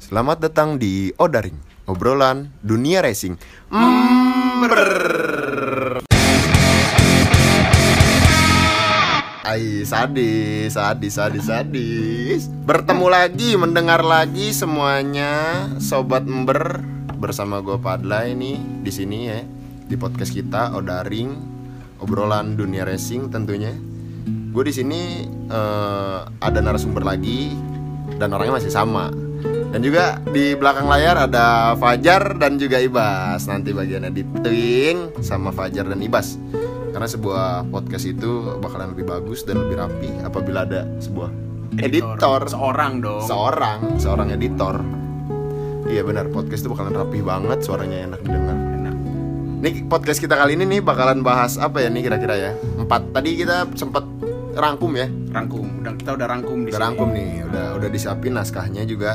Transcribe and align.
Selamat 0.00 0.40
datang 0.40 0.80
di 0.80 1.12
Odaring, 1.20 1.60
obrolan 1.84 2.48
dunia 2.64 3.04
racing. 3.04 3.36
Mm, 3.68 4.64
brrrr. 4.64 6.00
Ai, 9.44 9.84
sadis, 9.84 10.72
sadis, 10.72 11.12
sadis, 11.20 11.44
sadis. 11.44 12.48
Bertemu 12.48 13.12
lagi, 13.12 13.60
mendengar 13.60 14.00
lagi 14.00 14.56
semuanya, 14.56 15.68
sobat 15.76 16.24
ember 16.24 16.80
bersama 17.20 17.60
gue 17.60 17.76
Padla 17.76 18.24
ini 18.24 18.56
di 18.80 18.88
sini 18.88 19.28
ya 19.28 19.44
di 19.84 20.00
podcast 20.00 20.32
kita 20.32 20.80
Odaring, 20.80 21.28
obrolan 22.00 22.56
dunia 22.56 22.88
racing 22.88 23.28
tentunya. 23.28 23.76
Gue 24.48 24.64
di 24.64 24.72
sini 24.72 25.28
eh, 25.28 26.20
ada 26.24 26.58
narasumber 26.64 27.04
lagi 27.04 27.52
dan 28.16 28.32
orangnya 28.32 28.64
masih 28.64 28.72
sama. 28.72 29.29
Dan 29.70 29.80
juga 29.80 30.18
di 30.28 30.52
belakang 30.54 30.90
layar 30.90 31.30
ada 31.30 31.72
Fajar 31.78 32.36
dan 32.36 32.58
juga 32.58 32.82
Ibas. 32.82 33.46
Nanti 33.46 33.70
bagian 33.70 34.02
editing 34.04 35.22
sama 35.22 35.54
Fajar 35.54 35.86
dan 35.86 36.02
Ibas. 36.02 36.36
Karena 36.90 37.06
sebuah 37.06 37.70
podcast 37.70 38.02
itu 38.02 38.58
bakalan 38.58 38.90
lebih 38.92 39.06
bagus 39.06 39.46
dan 39.46 39.62
lebih 39.62 39.78
rapi 39.78 40.10
apabila 40.20 40.66
ada 40.66 40.90
sebuah 40.98 41.30
editor, 41.78 42.50
seorang 42.50 42.98
dong 42.98 43.22
seorang, 43.22 43.78
seorang 43.94 44.34
editor. 44.34 44.82
Iya 45.86 46.02
benar, 46.02 46.26
podcast 46.28 46.66
itu 46.66 46.70
bakalan 46.70 46.98
rapi 46.98 47.22
banget, 47.22 47.62
suaranya 47.62 48.10
enak 48.10 48.20
didengar. 48.26 48.58
Enak. 48.58 48.94
Nih 49.62 49.74
podcast 49.86 50.18
kita 50.18 50.34
kali 50.34 50.58
ini 50.58 50.66
nih 50.66 50.80
bakalan 50.82 51.22
bahas 51.22 51.62
apa 51.62 51.78
ya 51.78 51.94
nih 51.94 52.10
kira-kira 52.10 52.34
ya? 52.34 52.52
Empat. 52.74 53.14
Tadi 53.14 53.30
kita 53.38 53.70
sempat 53.78 54.02
rangkum 54.50 54.90
ya. 54.98 55.06
rangkum 55.30 55.86
udah 55.86 55.94
kita 55.94 56.10
udah 56.18 56.26
rangkum 56.26 56.58
di 56.66 56.74
Udah 56.74 56.78
sini. 56.82 56.86
rangkum 56.90 57.08
nih, 57.14 57.30
udah 57.46 57.66
udah 57.78 57.88
disiapin 57.88 58.34
naskahnya 58.34 58.82
juga. 58.82 59.14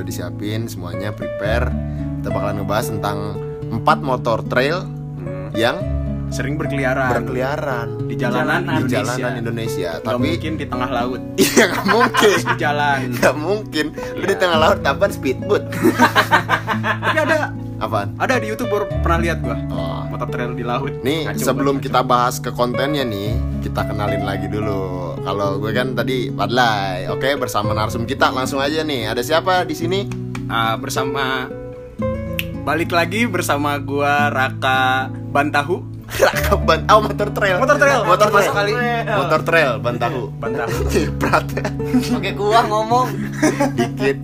Udah 0.00 0.08
disiapin 0.08 0.64
semuanya 0.64 1.12
prepare. 1.12 1.68
Kita 2.16 2.32
bakalan 2.32 2.64
ngebahas 2.64 2.88
tentang 2.88 3.36
empat 3.70 4.00
motor 4.00 4.40
trail 4.42 4.88
Hmm, 5.20 5.52
yang 5.52 5.76
sering 6.30 6.56
berkeliaran. 6.56 7.12
berkeliaran. 7.12 8.08
Di 8.08 8.16
jalanan 8.16 8.64
di 8.64 8.68
Indonesia. 8.80 8.96
jalanan 8.96 9.32
Indonesia. 9.36 9.90
Nggak 9.92 10.08
Tapi 10.08 10.24
mungkin 10.24 10.52
di 10.56 10.64
tengah 10.64 10.88
laut. 10.90 11.20
Iya 11.36 11.64
nggak 11.68 11.84
mungkin. 11.86 12.36
di 12.40 12.54
jalan. 12.56 12.98
Gak 13.14 13.36
mungkin. 13.36 13.86
Lu 14.16 14.24
di 14.24 14.36
tengah 14.38 14.56
laut 14.58 14.78
dapat 14.80 15.08
speedboat 15.12 15.68
tapi 17.04 17.18
ada. 17.20 17.52
Apaan? 17.76 18.12
ada 18.16 18.36
di 18.36 18.48
YouTube 18.48 18.68
baru 18.70 18.84
pernah 19.00 19.20
lihat 19.20 19.38
gua. 19.40 19.56
Oh. 19.68 20.00
motor 20.08 20.28
trail 20.28 20.52
di 20.52 20.64
laut. 20.64 20.96
Nih 21.00 21.28
Kacau 21.28 21.44
sebelum 21.46 21.76
banget, 21.76 21.84
kita 21.88 22.00
bahas 22.02 22.36
ke 22.36 22.48
kontennya 22.50 23.04
nih 23.04 23.36
Kita 23.60 23.84
kenalin 23.84 24.20
lagi 24.20 24.48
dulu 24.48 25.09
Kalau 25.20 25.60
gue 25.60 25.70
kan 25.70 25.92
tadi 25.92 26.32
Padlay 26.32 27.06
Oke 27.12 27.36
bersama 27.36 27.76
narsum 27.76 28.08
kita 28.08 28.32
langsung 28.32 28.58
aja 28.58 28.80
nih 28.80 29.12
Ada 29.12 29.20
siapa 29.20 29.68
di 29.68 29.76
sini? 29.76 30.00
Ah, 30.50 30.74
bersama 30.80 31.46
balik 32.60 32.92
lagi 32.92 33.24
bersama 33.24 33.80
gua 33.80 34.28
Raka 34.28 35.08
Bantahu 35.08 35.80
Raka 36.26 36.58
Ban 36.60 36.84
Oh 36.92 37.00
motor 37.00 37.32
trail 37.32 37.56
Motor 37.56 37.76
trail. 37.78 38.00
Motor 38.04 38.28
trail 38.28 38.44
Masuk 38.44 38.54
kali. 38.54 38.72
Motor 39.06 39.40
trail 39.46 39.70
Bantahu 39.80 40.22
Bantahu 40.42 40.74
Ciprat 40.90 41.46
Pakai 42.12 42.32
gua 42.36 42.60
ngomong. 42.68 43.08
Dikit 43.78 44.18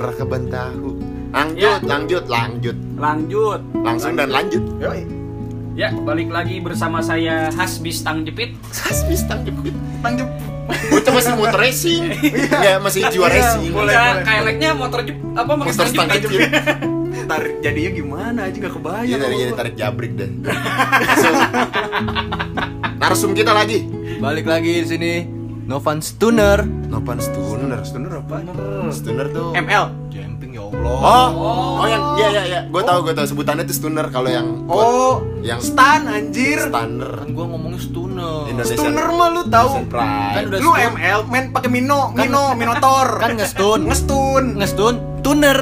Raka 0.00 0.24
Bantahu 0.24 0.98
Lanjut, 1.30 1.80
lanjut, 1.86 2.24
lanjut 2.26 2.76
Lanjut. 2.98 3.60
Langsung 3.86 4.18
dan 4.18 4.34
lanjut 4.34 4.64
Yoi. 4.82 5.19
Ya, 5.72 5.94
balik 5.94 6.28
lagi 6.28 6.58
bersama 6.58 6.98
saya 7.00 7.48
Hasbis 7.50 8.02
Tang 8.02 8.26
Jepit. 8.26 8.58
Hasbis 8.84 9.24
tangkep 9.24 9.54
lanjut 10.00 10.28
Bocah 10.90 11.12
masih 11.12 11.32
motor 11.34 11.58
racing 11.58 12.02
Ya 12.54 12.78
masih 12.78 13.02
jiwa 13.10 13.26
Iya, 13.26 13.34
racing 13.34 13.70
boleh. 13.74 13.90
ya, 13.90 14.22
kaileknya 14.22 14.70
motor 14.70 15.02
jep, 15.02 15.18
apa 15.34 15.52
pakai 15.52 15.66
Motor 15.66 15.86
stang 15.86 16.06
stang 16.06 16.08
jepit. 16.14 16.30
jepit 16.30 16.50
ntar 17.26 17.42
jadinya 17.58 17.90
gimana 17.92 18.40
aja 18.46 18.56
nggak 18.56 18.74
kebayang 18.74 19.06
Iya 19.06 19.16
dari 19.18 19.34
sama 19.34 19.42
jadi 19.42 19.52
tarik 19.54 19.74
jabrik 19.76 20.12
deh. 20.14 20.30
Narsum 22.96 23.30
kita 23.32 23.50
lagi. 23.50 23.86
Balik 24.18 24.46
lagi 24.46 24.82
di 24.82 24.88
sini. 24.88 25.12
Novan 25.66 26.02
Stunner. 26.02 26.62
Nopan 26.88 27.18
stunner. 27.18 27.82
Stunner 27.82 28.12
apa? 28.14 28.42
Stunner 28.90 29.26
tuh. 29.30 29.54
ML 29.54 30.10
Allah. 30.82 31.26
Oh, 31.30 31.78
oh 31.78 31.86
yang 31.86 32.02
iya 32.16 32.28
iya 32.30 32.42
iya. 32.46 32.60
Gue 32.66 32.82
tahu 32.82 32.98
gue 33.02 33.12
tahu 33.12 33.26
sebutannya 33.26 33.64
tuh 33.64 33.74
stunner 33.74 34.06
kalau 34.06 34.28
yang 34.28 34.46
buat 34.64 34.76
Oh, 34.76 35.14
yang 35.40 35.58
stan 35.58 36.04
anjir. 36.04 36.60
stunner. 36.62 37.12
Kan 37.18 37.30
gua 37.30 37.46
ngomongnya 37.46 37.80
Stunner. 37.80 38.44
Indonesian- 38.46 38.78
Stunner 38.78 39.06
mah 39.10 39.28
lu 39.30 39.42
tahu. 39.46 39.68
Kan 39.88 40.42
udah 40.46 40.58
Lu 40.58 40.70
stun. 40.70 40.88
ML 40.92 41.20
main 41.26 41.44
pakai 41.50 41.68
Mino, 41.68 42.00
Kan- 42.10 42.18
Mino, 42.22 42.44
Minotor. 42.54 43.08
Kan 43.22 43.30
ngestun. 43.34 43.80
ngestun. 43.84 44.44
Ngestun. 44.56 44.94
Tuner. 45.20 45.58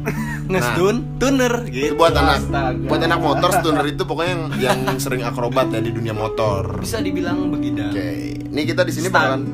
Ngestun. 0.50 0.94
Tuner. 1.16 1.54
itu 1.64 1.70
Gitu. 1.70 1.94
buat 1.94 2.10
anak 2.12 2.42
Astaga. 2.42 2.82
buat 2.82 3.00
anak 3.00 3.20
motor 3.20 3.50
stunner 3.52 3.86
itu 3.86 4.02
pokoknya 4.02 4.34
yang 4.34 4.42
yang 4.66 4.98
sering 4.98 5.22
akrobat 5.22 5.70
ya 5.70 5.78
di 5.78 5.90
dunia 5.90 6.10
motor. 6.10 6.74
Bisa 6.76 6.98
dibilang 6.98 7.46
begidang. 7.48 7.94
Oke, 7.94 8.10
ini 8.42 8.62
kita 8.64 8.82
di 8.82 8.90
sini 8.90 9.06
bakalan 9.06 9.46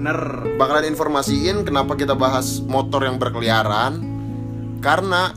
bakalan 0.56 0.84
informasiin 0.86 1.62
kenapa 1.62 1.92
kita 1.94 2.14
bahas 2.14 2.58
motor 2.62 3.04
yang 3.04 3.20
berkeliaran 3.20 4.15
karena 4.80 5.34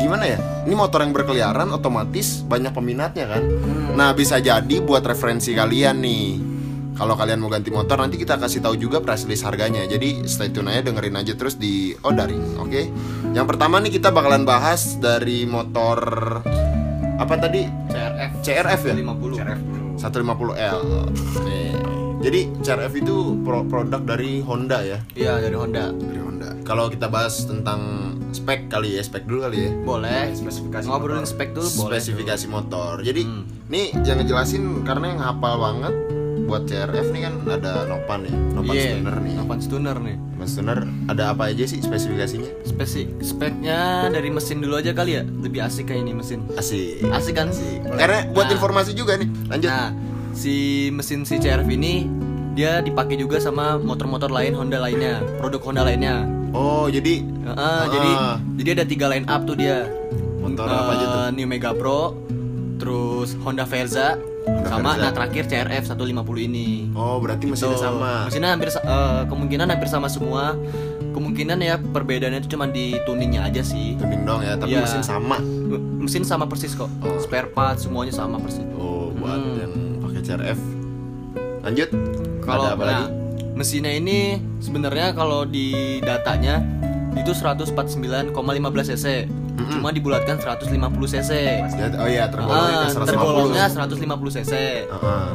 gimana 0.00 0.24
ya 0.28 0.38
ini 0.64 0.74
motor 0.76 1.04
yang 1.04 1.12
berkeliaran 1.12 1.68
otomatis 1.72 2.44
banyak 2.44 2.72
peminatnya 2.72 3.26
kan 3.28 3.42
nah 3.94 4.10
bisa 4.12 4.40
jadi 4.40 4.76
buat 4.84 5.04
referensi 5.04 5.52
kalian 5.52 5.96
nih 6.00 6.26
kalau 6.94 7.18
kalian 7.18 7.42
mau 7.42 7.50
ganti 7.50 7.74
motor 7.74 7.98
nanti 7.98 8.20
kita 8.20 8.38
kasih 8.38 8.62
tahu 8.62 8.78
juga 8.78 9.02
price 9.02 9.26
list 9.26 9.42
harganya 9.42 9.82
jadi 9.84 10.24
stay 10.28 10.54
tune 10.54 10.70
aja 10.70 10.86
dengerin 10.86 11.18
aja 11.18 11.34
terus 11.34 11.58
di 11.58 11.96
Odaring 12.04 12.60
oke 12.60 12.82
yang 13.34 13.46
pertama 13.50 13.82
nih 13.82 13.98
kita 13.98 14.14
bakalan 14.14 14.46
bahas 14.46 14.96
dari 15.02 15.42
motor 15.48 15.98
apa 17.14 17.34
tadi 17.38 17.62
CRF. 17.90 18.30
CRF 18.42 18.80
ya 18.90 18.94
50. 18.94 19.38
CRF 19.38 19.60
dulu. 19.62 19.84
150L 19.94 20.80
Nih. 21.46 21.72
Jadi 22.24 22.40
CRF 22.58 22.92
itu 22.96 23.16
pro- 23.38 23.64
produk 23.64 24.00
dari 24.00 24.40
Honda 24.40 24.80
ya 24.80 24.98
Iya 25.12 25.38
dari 25.38 25.52
Honda. 25.52 25.92
dari 25.92 26.16
Honda. 26.18 26.56
Kalau 26.64 26.88
kita 26.88 27.06
bahas 27.06 27.44
tentang 27.44 27.80
spek 28.32 28.66
kali 28.66 28.96
ya, 28.96 29.02
spek 29.02 29.24
dulu 29.24 29.44
kali 29.44 29.58
ya. 29.60 29.70
Boleh. 29.78 30.32
Spesifikasi 30.32 30.88
Ngobrolin 30.88 31.22
motor. 31.22 31.28
spek 31.30 31.52
dulu 31.52 31.68
boleh. 31.78 31.92
Spesifikasi 31.94 32.46
motor. 32.48 32.92
Jadi 32.98 33.22
Hmm. 33.22 33.44
nih 33.68 33.92
yang 34.00 34.16
ngejelasin 34.18 34.62
karena 34.82 35.06
yang 35.10 35.20
hafal 35.20 35.54
banget 35.58 35.94
buat 36.44 36.64
CRF 36.64 37.08
nih 37.10 37.20
kan 37.22 37.34
ada 37.46 37.72
Nopan 37.86 38.20
ya, 38.22 38.32
Nopan 38.50 38.74
Iya. 38.74 38.84
Stunner 38.90 39.16
nih. 39.18 39.34
Novan 39.34 39.58
Stunner 39.58 39.96
nih. 39.98 40.16
Nopan 40.16 40.48
Stunner 40.48 40.78
ada 41.06 41.24
apa 41.30 41.42
aja 41.46 41.64
sih 41.64 41.78
spesifikasinya? 41.78 42.50
Spesi 42.64 43.02
speknya 43.20 43.80
dari 44.08 44.28
mesin 44.28 44.58
dulu 44.58 44.76
aja 44.76 44.92
kali 44.92 45.12
ya. 45.14 45.22
Lebih 45.22 45.60
asik 45.62 45.84
kayak 45.86 46.00
ini 46.00 46.12
mesin. 46.14 46.40
Asik. 46.54 47.04
Asik 47.06 47.34
kan? 47.34 47.48
Karena 47.90 48.28
buat 48.30 48.46
Nah. 48.46 48.54
informasi 48.54 48.92
juga 48.92 49.14
nih. 49.14 49.28
Lanjut. 49.46 49.68
Nah, 49.68 49.88
si 50.34 50.54
mesin 50.90 51.22
si 51.22 51.38
CRV 51.38 51.68
ini 51.70 52.06
dia 52.52 52.78
dipakai 52.78 53.16
juga 53.16 53.38
sama 53.38 53.74
motor-motor 53.76 54.28
lain 54.28 54.54
Honda 54.54 54.78
lainnya, 54.78 55.18
produk 55.38 55.58
Honda 55.60 55.82
lainnya. 55.82 56.22
Oh, 56.50 56.86
jadi 56.86 57.18
Heeh, 57.44 57.54
Ah. 57.56 57.84
Jadi 57.86 58.10
jadi 58.56 58.68
ada 58.72 58.84
tiga 58.86 59.06
line 59.08 59.26
up 59.26 59.42
tuh 59.44 59.54
dia. 59.54 59.86
motor 60.36 60.64
apa 60.64 60.92
aja 60.92 61.04
tuh? 61.06 61.20
Eh, 61.20 61.30
New 61.34 61.46
Mega 61.46 61.72
Pro, 61.72 62.12
terus 62.76 63.32
Honda 63.38 63.64
Verza, 63.64 64.20
Honda 64.44 64.68
sama 64.68 64.90
Verza. 64.90 65.00
nah 65.00 65.10
terakhir 65.10 65.42
CRF 65.46 65.84
150 65.88 66.12
ini. 66.42 66.92
Oh, 66.92 67.16
berarti 67.16 67.44
Gitu. 67.44 67.56
mesinnya 67.56 67.80
sama. 67.80 68.28
Mesinnya 68.28 68.50
hampir 68.52 68.68
eh, 68.70 69.22
kemungkinan 69.24 69.66
hampir 69.66 69.88
sama 69.88 70.06
semua. 70.06 70.52
Kemungkinan 71.10 71.58
ya 71.58 71.80
perbedaannya 71.80 72.38
itu 72.40 72.50
cuma 72.50 72.66
di 72.66 73.00
tuningnya 73.02 73.40
aja 73.42 73.62
sih. 73.62 73.96
Tuning 73.96 74.22
dong 74.22 74.40
ya, 74.40 74.54
tapi 74.54 74.74
Iya. 74.74 74.84
mesin 74.84 75.00
sama. 75.00 75.40
Mesin 75.96 76.22
sama 76.22 76.44
persis 76.44 76.72
kok. 76.72 76.92
Oh. 77.00 77.16
Spare 77.18 77.48
part 77.48 77.78
semuanya 77.78 78.12
sama 78.12 78.36
persis. 78.36 78.62
Oh, 78.74 79.10
buat 79.12 79.32
Hmm. 79.32 79.58
yang 79.58 79.73
CRF. 80.24 80.58
Lanjut. 81.62 81.88
Kalau 82.40 82.64
ada 82.64 82.74
apa 82.74 82.82
nah, 82.82 82.92
lagi? 83.04 83.12
mesinnya 83.54 83.92
ini 83.92 84.18
sebenarnya 84.58 85.14
kalau 85.14 85.44
di 85.44 85.70
datanya 86.00 86.60
itu 87.14 87.30
149,15 87.30 88.34
cc. 88.90 89.06
Mm-mm. 89.54 89.70
Cuma 89.70 89.94
dibulatkan 89.94 90.34
150 90.36 90.66
cc. 91.06 91.30
Oh 91.94 92.08
iya, 92.10 92.26
tergolongnya 92.26 92.74
Ah, 92.74 92.84
ke 92.84 92.98
150. 92.98 93.06
tergolongnya 93.06 93.64
150 93.70 94.34
cc. 94.34 94.52
Heeh. 94.90 95.28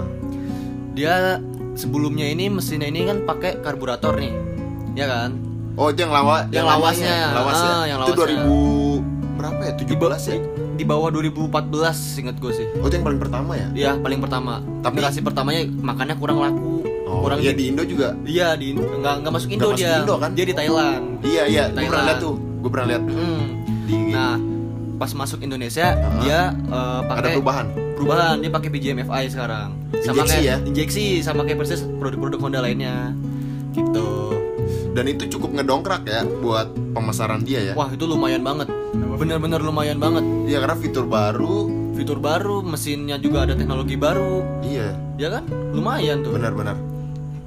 Dia 0.91 1.39
sebelumnya 1.73 2.27
ini 2.27 2.51
mesinnya 2.51 2.91
ini 2.91 3.07
kan 3.07 3.23
pakai 3.23 3.63
karburator 3.63 4.19
nih. 4.19 4.35
Ya 4.93 5.07
kan? 5.07 5.39
Oh, 5.79 5.87
itu 5.87 6.03
yang 6.03 6.11
lawa, 6.11 6.43
Yang 6.51 6.67
lawasnya. 6.67 7.15
yang 7.15 7.35
lawas 7.39 7.55
ya. 7.55 7.71
Ah, 7.71 7.83
yang 7.87 7.99
itu 8.03 8.11
lawasnya. 8.11 8.43
2000 8.43 9.39
berapa 9.39 9.61
ya? 9.63 9.73
17 9.79 10.21
ya? 10.27 10.37
Di 10.79 10.87
bawah 10.87 11.11
2014 11.11 11.51
inget 12.17 12.39
gue 12.39 12.51
sih. 12.55 12.63
Oh, 12.79 12.87
itu 12.87 12.95
yang 12.95 13.03
paling 13.03 13.19
pertama 13.19 13.51
ya? 13.53 13.67
Iya, 13.75 13.91
paling 13.99 14.23
pertama. 14.23 14.63
Tapi- 14.79 14.95
generasi 14.95 15.19
pertamanya 15.19 15.61
makanya 15.77 16.15
kurang 16.15 16.39
laku. 16.39 16.87
Oh, 17.03 17.27
kurang 17.27 17.43
iya 17.43 17.51
di 17.51 17.67
Indo 17.67 17.83
juga. 17.83 18.15
Iya, 18.23 18.55
di 18.55 18.71
nggak 18.71 19.13
nggak 19.19 19.33
masuk 19.33 19.49
Indo 19.51 19.67
masuk 19.67 19.75
dia. 19.75 19.99
Indo, 19.99 20.15
kan? 20.15 20.31
Dia 20.31 20.45
di 20.47 20.55
Thailand. 20.55 21.03
Iya, 21.19 21.43
iya, 21.45 21.63
gue 21.67 21.83
pernah 21.83 22.05
lihat 22.07 22.19
tuh. 22.23 22.35
Gue 22.39 22.69
pernah 22.71 22.87
lihat 22.87 23.03
Hmm. 23.03 23.43
di 23.83 23.95
Nah, 24.09 24.35
pas 24.95 25.11
masuk 25.11 25.39
Indonesia 25.41 25.87
Ah. 25.91 26.21
dia 26.21 26.39
ada 26.55 27.03
pakai 27.11 27.35
perubahan. 27.35 27.65
perubahan 27.95 28.35
dia 28.37 28.47
pakai 28.49 28.69
BGMFI 28.69 29.23
sekarang 29.27 29.69
sama 29.99 30.23
Injeksi 30.23 30.31
kayak 30.33 30.43
ya? 30.43 30.55
injeksi 30.63 31.05
sama 31.19 31.41
kayak 31.43 31.59
persis 31.59 31.83
produk-produk 31.99 32.39
Honda 32.39 32.59
lainnya 32.61 33.11
gitu 33.71 34.38
Dan 34.89 35.05
itu 35.05 35.29
cukup 35.29 35.53
ngedongkrak 35.55 36.03
ya 36.03 36.25
buat 36.25 36.73
pemasaran 36.93 37.41
dia 37.41 37.61
ya. 37.61 37.73
Wah 37.73 37.89
itu 37.89 38.03
lumayan 38.03 38.41
banget 38.41 38.67
Bener-bener 39.15 39.61
lumayan 39.61 39.97
banget 39.97 40.25
Iya 40.45 40.65
karena 40.65 40.75
fitur 40.75 41.05
baru. 41.05 41.69
Fitur 41.93 42.17
baru, 42.17 42.63
mesinnya 42.63 43.15
juga 43.15 43.43
ada 43.45 43.53
teknologi 43.53 43.93
baru 43.93 44.63
Iya, 44.63 44.95
Ya 45.15 45.29
kan? 45.29 45.43
Lumayan 45.71 46.23
tuh 46.23 46.33
benar-benar. 46.33 46.73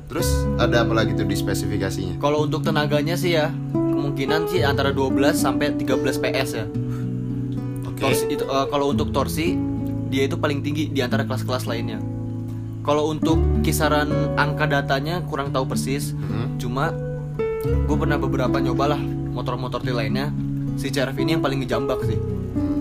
Terus 0.07 0.29
ada 0.57 0.85
apa 0.85 0.93
lagi 0.93 1.13
tuh 1.13 1.25
di 1.25 1.35
spesifikasinya? 1.35 2.21
Kalau 2.21 2.45
untuk 2.45 2.63
tenaganya 2.63 3.17
sih 3.17 3.33
ya 3.33 3.49
Kemungkinan 3.73 4.47
sih 4.47 4.61
antara 4.61 4.93
12 4.93 5.35
sampai 5.35 5.73
13 5.75 6.21
PS 6.21 6.51
ya 6.55 6.67
Oke. 7.85 8.01
Torsi 8.01 8.25
itu 8.29 8.45
eh, 8.45 8.67
kalau 8.69 8.93
untuk 8.93 9.11
torsi 9.11 9.57
dia 10.07 10.29
itu 10.29 10.37
paling 10.37 10.61
tinggi 10.61 10.93
di 10.93 11.01
antara 11.01 11.25
kelas-kelas 11.25 11.65
lainnya. 11.65 11.97
Kalau 12.85 13.09
untuk 13.09 13.41
kisaran 13.65 14.11
angka 14.37 14.69
datanya 14.69 15.25
kurang 15.25 15.49
tahu 15.49 15.65
persis, 15.65 16.13
Hmm. 16.13 16.61
cuma 16.61 16.93
gue 17.63 17.97
pernah 17.97 18.19
beberapa 18.19 18.59
nyobalah 18.59 18.99
motor-motor 19.33 19.83
trail 19.83 19.99
lainnya. 19.99 20.29
Si 20.75 20.89
CRF 20.89 21.15
ini 21.21 21.37
yang 21.39 21.43
paling 21.45 21.63
ngejambak 21.63 22.03
sih. 22.05 22.19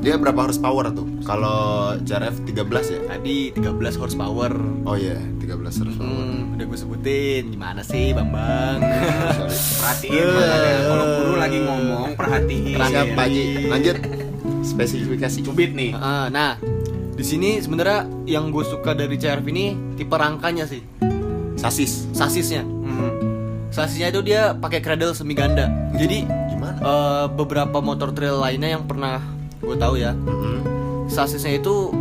Dia 0.02 0.18
berapa 0.18 0.50
horsepower 0.50 0.90
tuh? 0.90 1.06
Kalau 1.22 1.94
CRF 2.02 2.42
13 2.50 2.66
ya? 2.90 3.00
Tadi 3.06 3.54
13 3.54 4.02
horsepower. 4.02 4.52
Oh 4.90 4.98
iya, 4.98 5.22
13 5.38 5.62
horsepower. 5.62 6.10
Hmm, 6.10 6.58
udah 6.58 6.66
gue 6.66 6.80
sebutin. 6.82 7.44
Gimana 7.54 7.86
sih, 7.86 8.10
Bambang? 8.10 8.82
Sorry. 8.82 9.54
Perhatiin 9.86 10.26
makanya 10.34 10.74
kalau 10.90 11.06
guru 11.06 11.34
lagi 11.38 11.58
ngomong 11.62 12.10
perhatiin. 12.18 12.78
Siap 12.82 13.08
Pak 13.14 13.26
Haji. 13.30 13.44
Lanjut. 13.70 13.98
Spesifikasi. 14.66 15.40
Cubit 15.46 15.72
nih. 15.78 15.94
Ah, 15.94 16.34
nah, 16.34 16.58
di 17.14 17.22
sini 17.22 17.62
sebenarnya 17.62 18.10
yang 18.26 18.50
gue 18.50 18.66
suka 18.66 18.98
dari 18.98 19.14
CRF 19.22 19.46
ini 19.54 19.78
tipe 19.94 20.18
rangkanya 20.18 20.66
sih, 20.66 20.82
Sasis. 21.54 22.10
sasisnya. 22.18 22.66
Hmm. 22.66 23.21
Sasisnya 23.72 24.08
itu 24.10 24.22
dia 24.22 24.52
pakai 24.54 24.80
cradle 24.80 25.12
semi 25.12 25.32
ganda. 25.32 25.72
Jadi 25.94 26.28
Gimana? 26.28 26.78
eh, 26.78 27.26
beberapa 27.32 27.80
motor 27.80 28.12
trail 28.12 28.36
lainnya 28.38 28.70
yang 28.70 28.84
pernah 28.84 29.24
gue 29.58 29.76
tahu 29.76 29.96
ya, 29.96 30.12
Mm-mm. 30.12 30.60
sasisnya 31.08 31.56
itu 31.56 31.94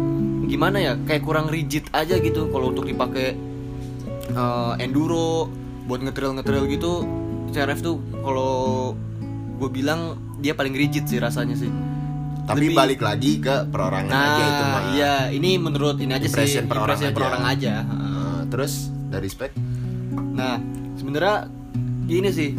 gimana 0.45 0.77
ya? 0.77 0.93
Kayak 0.99 1.23
kurang 1.23 1.47
rigid 1.47 1.87
aja 1.91 2.17
gitu 2.17 2.49
kalau 2.49 2.71
untuk 2.71 2.85
dipakai 2.85 3.39
eh, 4.29 4.73
enduro 4.79 5.47
buat 5.87 6.01
ngetrail 6.01 6.35
ngetrail 6.35 6.67
gitu. 6.69 7.07
CRF 7.51 7.81
tuh 7.81 7.97
kalau 8.17 8.95
gue 9.57 9.69
bilang 9.69 10.15
dia 10.37 10.55
paling 10.55 10.73
rigid 10.73 11.07
sih 11.07 11.19
rasanya 11.19 11.55
sih. 11.55 11.71
Tapi 12.41 12.67
Lebih- 12.67 12.75
balik 12.77 13.01
lagi 13.01 13.39
ke 13.39 13.63
perorangan 13.65 14.11
Nah, 14.11 14.27
aja 14.29 14.43
itu 14.45 14.65
mah. 14.65 14.83
iya, 14.91 15.15
ini 15.31 15.55
menurut 15.55 15.99
ini 15.99 16.11
aja 16.11 16.25
Impression 16.25 16.65
sih, 16.65 16.67
per 16.67 16.79
orang 16.79 16.99
impression 16.99 17.15
aja. 17.39 17.47
aja. 17.47 17.75
Nah, 17.85 18.41
terus 18.49 18.73
dari 19.07 19.29
spek 19.29 19.55
Nah, 20.33 20.59
sebenarnya 20.97 21.47
gini 22.11 22.29
sih, 22.29 22.51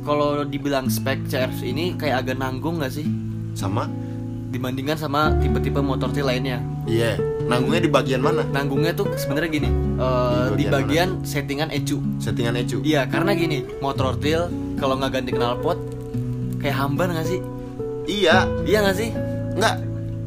kalau 0.00 0.42
dibilang 0.42 0.88
spek 0.88 1.28
CRF 1.28 1.60
ini 1.60 1.92
kayak 1.94 2.24
agak 2.24 2.36
nanggung 2.36 2.80
nggak 2.80 2.88
sih 2.90 3.04
sama 3.52 3.84
dibandingkan 4.48 4.96
sama 4.96 5.34
tipe-tipe 5.38 5.78
motor 5.78 6.08
trail 6.08 6.24
lainnya? 6.24 6.58
iya 6.84 7.18
nanggungnya 7.44 7.84
di 7.84 7.90
bagian 7.90 8.20
mana 8.20 8.40
Nanggungnya 8.46 8.94
tuh 8.94 9.04
sebenarnya 9.14 9.50
gini, 9.50 9.68
eh, 9.98 10.46
Di 10.50 10.56
di 10.56 10.64
bagian 10.64 10.72
bagian 10.72 11.08
settingan 11.20 11.68
ecu. 11.68 12.00
settingan 12.16 12.56
ecu 12.56 12.80
Iya, 12.80 13.04
karena 13.04 13.32
gini, 13.32 13.68
motor 13.78 14.16
trail 14.16 14.48
kalau 14.74 14.96
nggak 14.96 15.12
ganti 15.12 15.30
knalpot 15.32 15.76
kayak 16.56 16.72
hambar 16.74 17.12
nggak 17.12 17.28
sih? 17.28 17.40
iya 18.06 18.48
Iya 18.64 18.78
nggak 18.80 18.96
sih? 18.96 19.10
nggak 19.54 19.74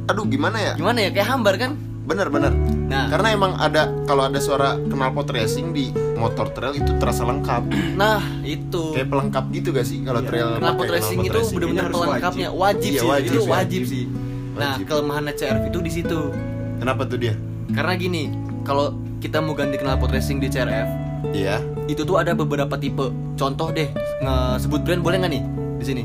aduh 0.08 0.24
gimana 0.24 0.58
ya 0.62 0.74
Gimana 0.76 1.00
ya? 1.02 1.10
Kayak 1.10 1.30
hambar 1.32 1.56
kan? 1.58 1.72
bener 2.06 2.28
bener 2.30 2.54
Nah, 2.88 3.12
karena 3.12 3.28
emang 3.34 3.52
ada 3.58 3.92
kalau 4.06 4.24
ada 4.24 4.40
suara 4.40 4.78
knalpot 4.78 5.28
racing 5.28 5.74
di 5.74 5.92
motor 6.18 6.50
trail 6.52 6.74
itu 6.74 6.92
terasa 6.98 7.22
lengkap. 7.24 7.64
Nah 8.02 8.22
itu. 8.42 8.94
kayak 8.94 9.08
pelengkap 9.08 9.46
gitu 9.52 9.69
gak 9.72 9.86
sih 9.86 10.02
kalau 10.02 10.19
Iya, 10.19 10.28
trail 10.28 10.48
knalpot 10.58 10.84
pakai 10.84 10.94
racing 10.98 11.19
itu 11.24 11.40
benar-benar 11.52 11.86
pelengkapnya? 11.90 12.48
Wajib, 12.52 12.92
Iya, 12.92 13.00
sih 13.00 13.08
wajib 13.08 13.30
itu 13.30 13.40
sih, 13.40 13.48
wajib, 13.48 13.81
wajib. 13.81 13.81
sih. 13.86 14.04
Nah 14.58 14.74
Wajib. 14.74 14.86
kelemahannya 14.86 15.34
CRV 15.34 15.64
itu 15.68 15.80
di 15.80 15.92
situ. 15.94 16.19
Kenapa 16.78 17.02
tuh 17.06 17.18
dia? 17.18 17.34
Karena 17.69 17.94
gini 17.94 18.24
kalau 18.62 18.92
kita 19.18 19.38
mau 19.38 19.54
ganti 19.54 19.78
knalpot 19.78 20.10
racing 20.10 20.38
di 20.38 20.48
CRF 20.48 20.90
iya. 21.31 21.58
itu 21.86 22.02
tuh 22.02 22.18
ada 22.18 22.34
beberapa 22.34 22.74
tipe. 22.75 23.10
Contoh 23.34 23.69
deh 23.69 23.90
nge-sebut 24.19 24.81
brand 24.81 25.02
boleh 25.02 25.18
nggak 25.18 25.31
nih 25.31 25.44
di 25.78 25.86
sini? 25.86 26.04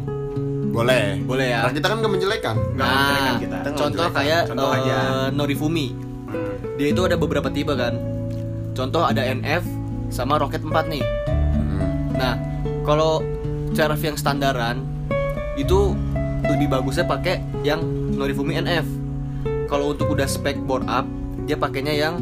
Boleh. 0.69 1.21
Boleh 1.23 1.47
ya? 1.51 1.61
Karena 1.63 1.75
kita 1.77 1.87
kan 1.87 1.97
gak 1.99 2.13
menjelekan 2.13 2.57
Nggak 2.73 2.87
menjelekan 2.89 3.35
kita. 3.37 3.57
Contoh 3.63 3.85
menjelekan. 3.85 4.13
kayak 4.17 4.43
Contoh 4.49 4.69
eh, 4.69 4.79
aja. 4.81 4.97
Norifumi. 5.31 5.87
Hmm. 5.93 6.57
dia 6.73 6.89
itu 6.89 7.01
ada 7.05 7.17
beberapa 7.17 7.49
tipe 7.49 7.73
kan. 7.73 7.93
Contoh 8.73 9.05
ada 9.05 9.21
NF 9.21 9.61
sama 10.13 10.37
Rocket 10.37 10.61
4 10.61 10.93
nih 10.93 11.05
Hmm. 11.53 12.17
Nah, 12.17 12.35
kalau 12.85 13.25
CRF 13.73 14.03
yang 14.05 14.17
standaran 14.21 14.85
itu 15.57 15.97
lebih 16.45 16.69
bagusnya 16.73 17.07
pakai 17.07 17.41
yang 17.63 17.81
Norifumi 18.13 18.59
NF. 18.61 18.85
Kalau 19.69 19.97
untuk 19.97 20.13
udah 20.13 20.29
spek 20.29 20.61
board 20.69 20.85
up, 20.85 21.09
dia 21.49 21.57
pakainya 21.57 21.95
yang 21.97 22.21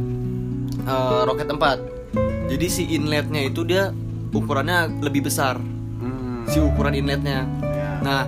eh, 0.87 1.21
Rocket 1.27 1.51
4. 1.51 2.51
Jadi 2.51 2.67
si 2.67 2.83
inletnya 2.95 3.47
itu 3.47 3.63
dia 3.67 3.91
ukurannya 4.31 5.03
lebih 5.03 5.27
besar. 5.27 5.59
Hmm. 5.59 6.47
Si 6.47 6.59
ukuran 6.63 6.95
inletnya. 6.95 7.47
Ya. 7.63 7.91
Nah, 8.03 8.23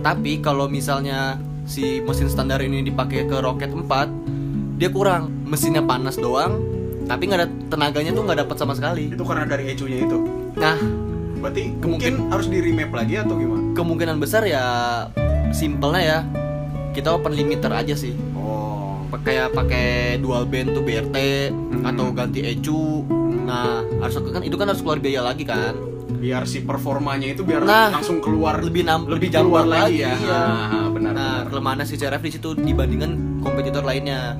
tapi 0.00 0.40
kalau 0.40 0.68
misalnya 0.68 1.36
si 1.68 2.00
mesin 2.00 2.28
standar 2.28 2.60
ini 2.64 2.84
dipakai 2.84 3.28
ke 3.28 3.36
Rocket 3.40 3.72
4, 3.72 4.80
dia 4.80 4.88
kurang. 4.88 5.28
Mesinnya 5.44 5.84
panas 5.84 6.16
doang, 6.16 6.56
tapi 7.04 7.22
nggak 7.24 7.38
ada 7.38 7.48
tenaganya 7.66 8.10
tuh 8.10 8.22
nggak 8.22 8.38
dapat 8.40 8.56
sama 8.56 8.72
sekali. 8.72 9.08
Itu 9.08 9.22
karena 9.22 9.44
dari 9.44 9.64
ecunya 9.68 9.98
itu. 10.00 10.18
Nah, 10.54 10.76
Berarti 11.34 11.74
Kemungkin- 11.76 12.22
mungkin 12.22 12.30
harus 12.30 12.46
di 12.46 12.58
remap 12.60 12.94
lagi 12.94 13.18
atau 13.18 13.34
gimana? 13.34 13.74
kemungkinan 13.74 14.16
besar 14.16 14.46
ya 14.46 14.62
simpelnya 15.50 15.98
ya 16.00 16.18
kita 16.92 17.10
open 17.10 17.34
limiter 17.34 17.66
aja 17.68 17.92
sih 17.92 18.14
Oh. 18.32 19.02
Kayak 19.18 19.50
pakai 19.50 19.86
dual 20.18 20.46
band 20.46 20.70
tuh 20.70 20.82
BRT 20.82 21.16
Hmm. 21.50 21.82
atau 21.84 22.10
ganti 22.10 22.40
ECU 22.40 23.02
nah 23.42 23.82
harus 23.98 24.22
kan 24.22 24.38
itu 24.40 24.54
kan 24.54 24.66
harus 24.66 24.80
keluar 24.80 24.98
biaya 24.98 25.20
lagi 25.20 25.42
kan 25.42 25.74
Biar 26.12 26.46
si 26.46 26.62
performanya 26.62 27.26
itu 27.26 27.42
biar 27.42 27.66
Nah, 27.66 27.90
langsung 27.90 28.22
keluar 28.22 28.62
lebih 28.62 28.86
nam 28.86 29.10
lebih 29.10 29.26
jambak 29.28 29.66
keluar 29.66 29.66
lagi 29.66 29.98
ya. 30.00 30.14
iya. 30.14 30.38
Ah, 30.38 30.86
benar. 30.88 31.10
nah 31.10 31.30
benar. 31.36 31.50
kelemahannya 31.50 31.82
si 31.84 31.98
CRF 31.98 32.22
di 32.22 32.30
situ 32.30 32.54
dibandingkan 32.54 33.10
kompetitor 33.42 33.82
lainnya. 33.82 34.38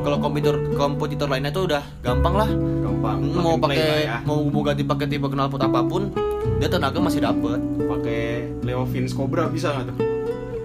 Kalau 0.00 0.16
kompetitor 0.18 0.56
kompetitor 0.74 1.28
lainnya 1.28 1.50
tuh 1.50 1.66
udah 1.68 1.82
gampang 2.00 2.34
lah 2.34 2.50
gampang 2.80 3.18
mau 3.32 3.56
pakai 3.56 4.06
ya. 4.06 4.18
mau 4.24 4.40
mau 4.44 4.62
ganti 4.62 4.82
pakai 4.84 5.06
tipe 5.08 5.26
knalpot 5.26 5.60
apa 5.60 5.80
pun 5.82 6.12
dia 6.60 6.68
tenaga 6.68 7.00
masih 7.00 7.24
dapet 7.24 7.60
pakai 7.84 8.20
Leo 8.60 8.84
Vince 8.84 9.12
Cobra 9.12 9.48
bisa 9.48 9.72
nggak 9.72 9.86
tuh? 9.92 9.96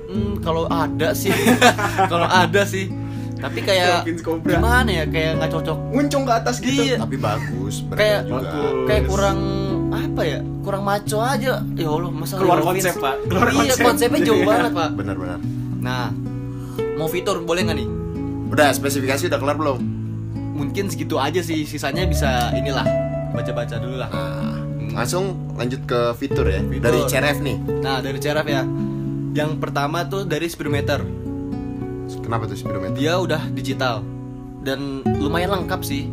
Hmm, 0.06 0.34
kalau 0.40 0.64
ada 0.72 1.12
sih, 1.12 1.32
kalau 2.12 2.24
ada 2.24 2.64
sih. 2.64 2.88
Tapi 3.36 3.60
kayak 3.60 4.08
gimana 4.48 4.88
ya? 4.88 5.04
Kayak 5.12 5.44
nggak 5.44 5.52
cocok. 5.52 5.78
Muncung 5.92 6.24
ke 6.24 6.32
atas 6.32 6.64
gitu. 6.64 6.82
Iya. 6.88 7.04
tapi 7.04 7.20
bagus 7.20 7.84
Kayak 7.92 8.32
juga 8.32 8.48
Bagus. 8.48 8.86
kayak 8.88 9.04
kurang 9.12 9.40
apa 9.92 10.22
ya? 10.24 10.40
Kurang 10.64 10.82
maco 10.88 11.18
aja. 11.20 11.54
Ya 11.76 11.88
Allah, 11.92 12.12
masa 12.16 12.34
Keluar 12.40 12.58
Leo 12.64 12.68
konsep, 12.72 12.96
Vince? 12.96 13.04
Pak. 13.04 13.16
Keluar 13.28 13.48
iya, 13.52 13.60
konsep. 13.60 13.84
konsepnya 13.84 14.20
jauh 14.24 14.44
banget, 14.50 14.72
Pak. 14.72 14.90
benar-benar 14.96 15.40
Nah, 15.84 16.04
mau 16.96 17.08
fitur 17.12 17.44
boleh 17.44 17.62
nggak 17.68 17.78
nih? 17.78 17.88
Udah 18.48 18.70
spesifikasi 18.72 19.26
udah 19.26 19.38
kelar 19.38 19.56
belum 19.56 19.80
Mungkin 20.56 20.88
segitu 20.88 21.16
aja 21.16 21.40
sih. 21.40 21.64
Sisanya 21.64 22.06
bisa 22.06 22.48
inilah 22.52 22.88
baca-baca 23.30 23.76
dulu 23.76 23.98
lah. 23.98 24.08
nah, 24.08 24.56
langsung 24.96 25.36
lanjut 25.52 25.84
ke 25.84 26.00
fitur 26.16 26.48
ya 26.48 26.64
Fitur. 26.64 26.80
dari 26.82 27.00
CRF 27.04 27.38
nih 27.40 27.58
Nah, 27.82 28.00
dari 28.00 28.16
CRF 28.16 28.46
ya. 28.46 28.64
Yang 29.34 29.52
pertama 29.58 30.06
tuh 30.06 30.24
dari 30.24 30.48
speedometer. 30.48 31.04
kenapa 32.18 32.46
tuh 32.46 32.56
speedometer 32.56 32.96
Dia 32.96 33.18
udah 33.18 33.52
digital 33.52 34.00
dan 34.62 34.80
lumayan 35.14 35.52
lengkap 35.54 35.82
sih. 35.82 36.08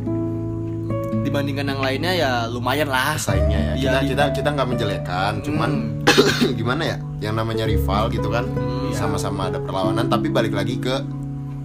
Dibandingkan 1.22 1.64
yang 1.66 1.80
lainnya 1.80 2.12
ya 2.12 2.30
lumayan 2.46 2.88
lah. 2.88 3.14
pesaingnya 3.14 3.54
ya 3.54 3.72
Iya, 3.72 3.78
kita 3.78 3.98
di- 3.98 4.08
kita 4.10 4.24
kita 4.34 4.48
nggak 4.50 4.68
menjelekan 4.68 5.32
cuman 5.40 5.70
gimana 6.58 6.82
ya 6.84 6.96
yang 7.22 7.34
namanya 7.34 7.64
rival 7.64 8.10
gitu 8.10 8.26
kan 8.26 8.42
Hmm, 8.44 8.90
sama-sama 8.92 9.48
ada 9.48 9.56
perlawanan 9.56 10.04
tapi 10.04 10.28
balik 10.28 10.50
lagi 10.50 10.76
ke 10.76 10.98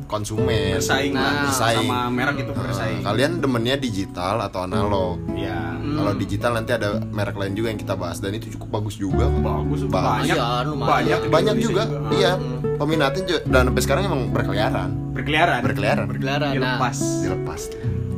konsumen 0.08 0.76
Bersaing 0.76 1.12
Nah, 1.12 1.22
lah 1.22 1.34
bersaing. 1.46 1.86
sama 1.86 2.00
merek 2.08 2.38
itu 2.40 2.50
Nah, 2.50 2.60
bersaing. 2.62 3.00
kalian 3.02 3.32
demennya 3.38 3.76
digital 3.78 4.36
atau 4.42 4.60
analog 4.64 5.20
Iya. 5.30 5.78
Hmm. 5.78 5.96
kalau 5.96 6.12
digital 6.16 6.52
nanti 6.54 6.72
ada 6.72 6.90
merek 7.06 7.36
lain 7.36 7.54
juga 7.54 7.68
yang 7.70 7.78
kita 7.78 7.94
bahas 7.94 8.18
dan 8.18 8.32
itu 8.32 8.48
cukup 8.50 8.68
bagus 8.74 8.96
juga 8.96 9.26
kok. 9.26 9.42
Bagus 9.42 9.80
Ba- 9.86 10.04
banyak. 10.18 10.34
Iya, 10.34 10.48
lumayan. 10.64 10.88
banyak 10.90 11.20
banyak 11.28 11.56
Indonesia 11.56 11.68
juga 11.68 11.84
iya 12.12 12.32
peminatnya 12.74 13.22
juga 13.24 13.40
dan 13.46 13.62
sampai 13.66 13.82
sekarang 13.82 14.04
emang 14.06 14.22
berkeliaran 14.30 14.90
Berkeliaran. 15.12 15.60
berkeliaran 15.62 16.06
Berkeliaran. 16.08 16.50
Nah, 16.50 16.56
Dilepas. 16.78 16.98
dilepas 17.22 17.62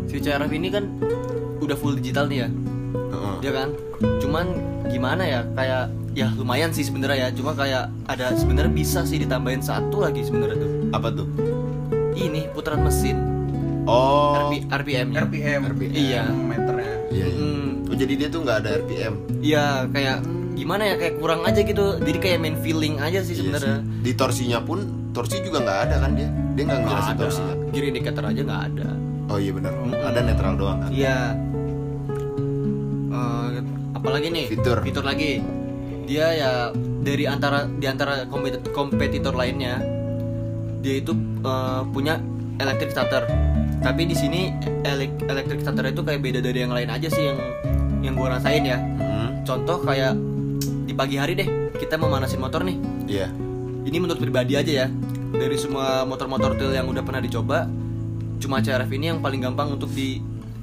si 0.06 0.16
CRF 0.18 0.52
ini 0.52 0.68
kan 0.68 0.84
udah 1.60 1.76
full 1.76 1.94
digital 1.94 2.26
nih 2.26 2.38
ya, 2.40 2.50
Heeh. 2.50 3.36
ya 3.42 3.52
kan? 3.54 3.70
Cuman 4.18 4.46
gimana 4.88 5.22
ya? 5.22 5.42
Kayak 5.54 5.84
ya 6.12 6.28
lumayan 6.34 6.72
sih 6.72 6.82
sebenarnya 6.82 7.18
ya. 7.22 7.32
Cuma 7.32 7.54
kayak 7.54 7.88
ada 8.06 8.34
sebenarnya 8.34 8.74
bisa 8.74 9.04
sih 9.04 9.18
ditambahin 9.18 9.62
satu 9.62 10.02
lagi 10.02 10.24
sebenarnya 10.24 10.58
tuh. 10.58 10.72
apa 10.90 11.14
tuh 11.14 11.28
Ini 12.22 12.52
putaran 12.52 12.82
mesin 12.82 13.18
oh 13.86 14.52
RP, 14.52 14.68
RPM-nya. 14.70 15.24
RPM. 15.24 15.62
RPM. 15.68 15.94
Iya. 15.94 16.24
meternya. 16.28 16.94
iya, 17.10 17.26
iya. 17.26 17.28
Hmm, 17.32 17.68
Oh, 17.86 17.96
jadi 17.96 18.14
dia 18.16 18.28
tuh 18.28 18.44
nggak 18.44 18.58
ada 18.60 18.70
RPM 18.78 19.14
Iya 19.40 19.66
kayak 19.88 20.18
gimana 20.54 20.84
ya 20.86 20.96
kayak 20.96 21.16
kurang 21.18 21.42
aja 21.42 21.60
gitu 21.60 21.98
jadi 21.98 22.20
kayak 22.20 22.38
main 22.38 22.58
feeling 22.60 22.96
aja 22.98 23.20
sih 23.20 23.34
Iya 23.34 23.40
sebenarnya 23.42 23.76
sih. 23.80 23.90
Di 24.00 24.12
torsinya 24.14 24.60
pun 24.60 24.80
torsi 25.10 25.40
juga 25.40 25.58
nggak 25.60 25.80
ada 25.82 25.96
kan 25.98 26.12
dia. 26.14 26.30
Dia 26.54 26.64
nggak 26.66 26.80
ada 26.86 27.14
torsinya. 27.18 27.54
gear 27.70 27.86
indicator 27.88 28.24
aja 28.26 28.42
nggak 28.42 28.64
ada 28.68 28.90
Oh 29.26 29.38
iya 29.38 29.52
benar. 29.52 29.74
Mm-mm. 29.74 29.94
Ada 29.96 30.20
netral 30.22 30.54
doang 30.56 30.78
kan. 30.80 30.90
iya 30.92 31.34
Eh, 33.10 33.50
apalagi 33.92 34.28
nih 34.30 34.46
Fitur. 34.48 34.78
fitur 34.80 35.02
lagi 35.02 35.42
dia 36.06 36.28
ya 36.32 36.52
dari 37.00 37.26
antara 37.26 37.66
di 37.66 37.86
antara 37.86 38.26
kompet- 38.26 38.70
kompetitor 38.70 39.34
lainnya 39.34 39.82
dia 40.80 40.96
itu 40.96 41.12
eh, 41.40 41.82
punya 41.88 42.18
electric 42.58 42.90
starter 42.90 43.24
tapi 43.80 44.04
di 44.04 44.14
sini 44.14 44.52
elek- 44.82 45.24
electric 45.24 45.60
starter 45.60 45.88
itu 45.88 46.02
kayak 46.02 46.20
beda 46.20 46.40
dari 46.40 46.60
yang 46.60 46.72
lain 46.72 46.88
aja 46.88 47.08
sih 47.08 47.24
yang 47.26 47.40
yang 48.02 48.14
gua 48.14 48.34
rasain 48.34 48.64
ya 48.64 48.80
Hmm, 48.80 49.44
contoh 49.44 49.80
kayak 49.82 50.16
di 50.86 50.94
pagi 50.94 51.16
hari 51.16 51.34
deh 51.34 51.48
kita 51.74 51.96
mau 51.96 52.08
manasin 52.08 52.38
motor 52.38 52.62
nih 52.62 52.76
Iya. 53.06 53.28
ini 53.82 53.98
menurut 53.98 54.18
pribadi 54.18 54.54
aja 54.54 54.86
ya 54.86 54.88
dari 55.32 55.56
semua 55.56 56.04
motor-motor 56.04 56.54
trail 56.54 56.74
yang 56.74 56.86
udah 56.86 57.02
pernah 57.02 57.20
dicoba 57.20 57.68
cuma 58.38 58.60
CRF 58.60 58.90
ini 58.90 59.06
yang 59.08 59.20
paling 59.20 59.40
gampang 59.40 59.72
untuk 59.72 59.90
di 59.90 60.20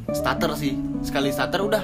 starter 0.08 0.52
sih 0.54 0.74
sekali 1.00 1.28
starter 1.28 1.60
udah 1.62 1.82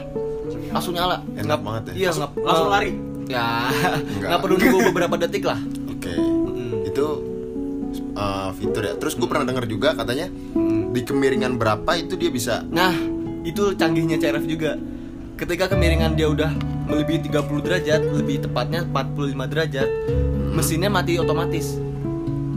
langsung 0.70 0.92
nyala 0.92 1.20
Enak 1.32 1.42
Nggak- 1.42 1.60
banget 1.62 1.82
ya. 1.82 1.92
iya 1.92 2.08
Langsung- 2.10 2.22
nggak- 2.30 2.44
langsung 2.44 2.68
lari? 2.68 2.90
ya 3.24 3.46
Nggak. 4.18 4.20
nggak 4.24 4.40
perlu 4.40 4.54
nunggu 4.58 4.78
beberapa 4.88 5.14
detik 5.18 5.44
lah 5.44 5.60
Oke. 5.88 6.12
Mm. 6.12 6.72
Itu 6.84 7.06
uh, 8.12 8.50
fitur 8.52 8.82
ya. 8.82 8.94
Terus 8.94 9.14
gue 9.14 9.26
pernah 9.26 9.44
dengar 9.44 9.64
juga 9.64 9.92
katanya 9.92 10.28
di 10.92 11.00
kemiringan 11.00 11.56
berapa 11.56 11.88
itu 11.96 12.14
dia 12.14 12.28
bisa 12.28 12.60
nah 12.68 12.92
itu 13.42 13.72
canggihnya 13.72 14.20
CRF 14.20 14.44
juga 14.44 14.76
ketika 15.34 15.66
kemiringan 15.66 16.12
dia 16.12 16.28
udah 16.28 16.52
melebihi 16.84 17.32
30 17.32 17.64
derajat 17.64 18.00
lebih 18.12 18.44
tepatnya 18.44 18.84
45 18.84 19.16
derajat 19.48 19.88
mesinnya 20.52 20.92
mati 20.92 21.16
otomatis 21.16 21.80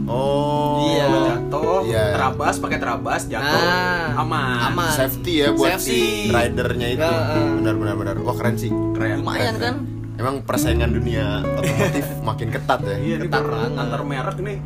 Oh. 0.06 0.86
Iya. 0.86 1.06
Jatuh, 1.10 1.82
Iya. 1.82 2.14
terabas 2.14 2.62
pakai 2.62 2.78
terabas, 2.78 3.26
jatuh, 3.26 3.42
Nah, 3.42 4.22
aman. 4.22 4.70
aman. 4.70 4.94
Safety 4.94 5.42
ya 5.42 5.50
buat 5.50 5.82
Safety. 5.82 6.30
si 6.30 6.30
ridernya 6.30 6.88
itu. 6.94 7.02
Eh. 7.02 7.50
Benar 7.58 7.74
benar 7.74 7.94
benar. 7.98 8.14
Wah 8.22 8.38
keren 8.38 8.54
sih. 8.54 8.70
Keren. 8.94 9.26
lumayan 9.26 9.58
kan 9.58 9.74
Emang 10.14 10.46
persaingan 10.46 10.94
dunia 10.94 11.42
otomotif 11.42 12.06
makin 12.30 12.48
ketat 12.48 12.86
ya. 12.86 12.96
Iya, 12.96 13.16
Ketat 13.18 13.50
antar 13.74 14.00
merek 14.00 14.38
nih 14.38 14.58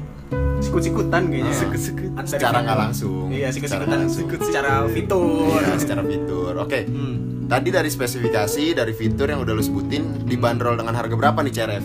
sikut-sikutan 0.61 1.23
kayaknya. 1.27 1.53
Sikut-sikut. 1.53 2.11
Dari- 2.13 2.29
Secara 2.29 2.57
nggak 2.61 2.79
langsung. 2.79 3.27
Iya, 3.29 3.49
sikut-sikutan 3.51 3.99
langsung. 4.01 4.27
secara 4.41 4.73
fitur. 4.87 5.59
Iya, 5.59 5.75
secara 5.77 6.03
fitur. 6.03 6.53
Oke. 6.57 6.81
Hmm. 6.85 7.17
Tadi 7.47 7.69
dari 7.69 7.89
spesifikasi, 7.89 8.65
dari 8.73 8.93
fitur 8.93 9.27
yang 9.27 9.41
udah 9.41 9.51
lu 9.51 9.61
sebutin, 9.61 10.23
dibanderol 10.23 10.75
dengan 10.75 10.95
harga 10.95 11.11
berapa 11.13 11.39
nih 11.41 11.51
CRF? 11.53 11.85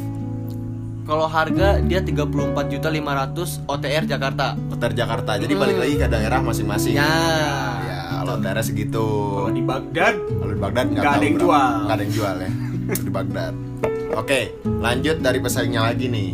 Kalau 1.03 1.25
harga 1.25 1.77
dia 1.79 2.01
34.500 2.01 2.81
OTR 3.63 4.03
Jakarta. 4.03 4.57
Hotel 4.67 4.91
Jakarta. 4.93 5.31
Jadi 5.35 5.51
Hmm. 5.51 5.61
balik 5.61 5.77
lagi 5.79 5.95
ke 5.95 6.07
daerah 6.07 6.39
masing-masing. 6.39 6.93
Ya. 6.95 7.13
Ya, 7.79 7.99
kalau 8.19 8.37
daerah 8.39 8.61
segitu. 8.61 9.05
Kalau 9.35 9.51
di 9.51 9.61
Baghdad 9.61 10.15
Kalau 10.17 10.51
di 10.51 10.59
Baghdad 10.59 10.85
nggak 10.91 11.03
ada 11.03 11.13
yang 11.19 11.35
berapa. 11.35 11.45
jual. 11.45 11.73
Nggak 11.79 11.93
ada 11.93 12.03
yang 12.03 12.13
jual 12.13 12.35
ya. 12.35 12.49
di 13.05 13.11
Baghdad. 13.11 13.53
Oke, 14.15 14.39
lanjut 14.65 15.17
dari 15.19 15.39
pesaingnya 15.39 15.81
lagi 15.83 16.05
nih. 16.07 16.29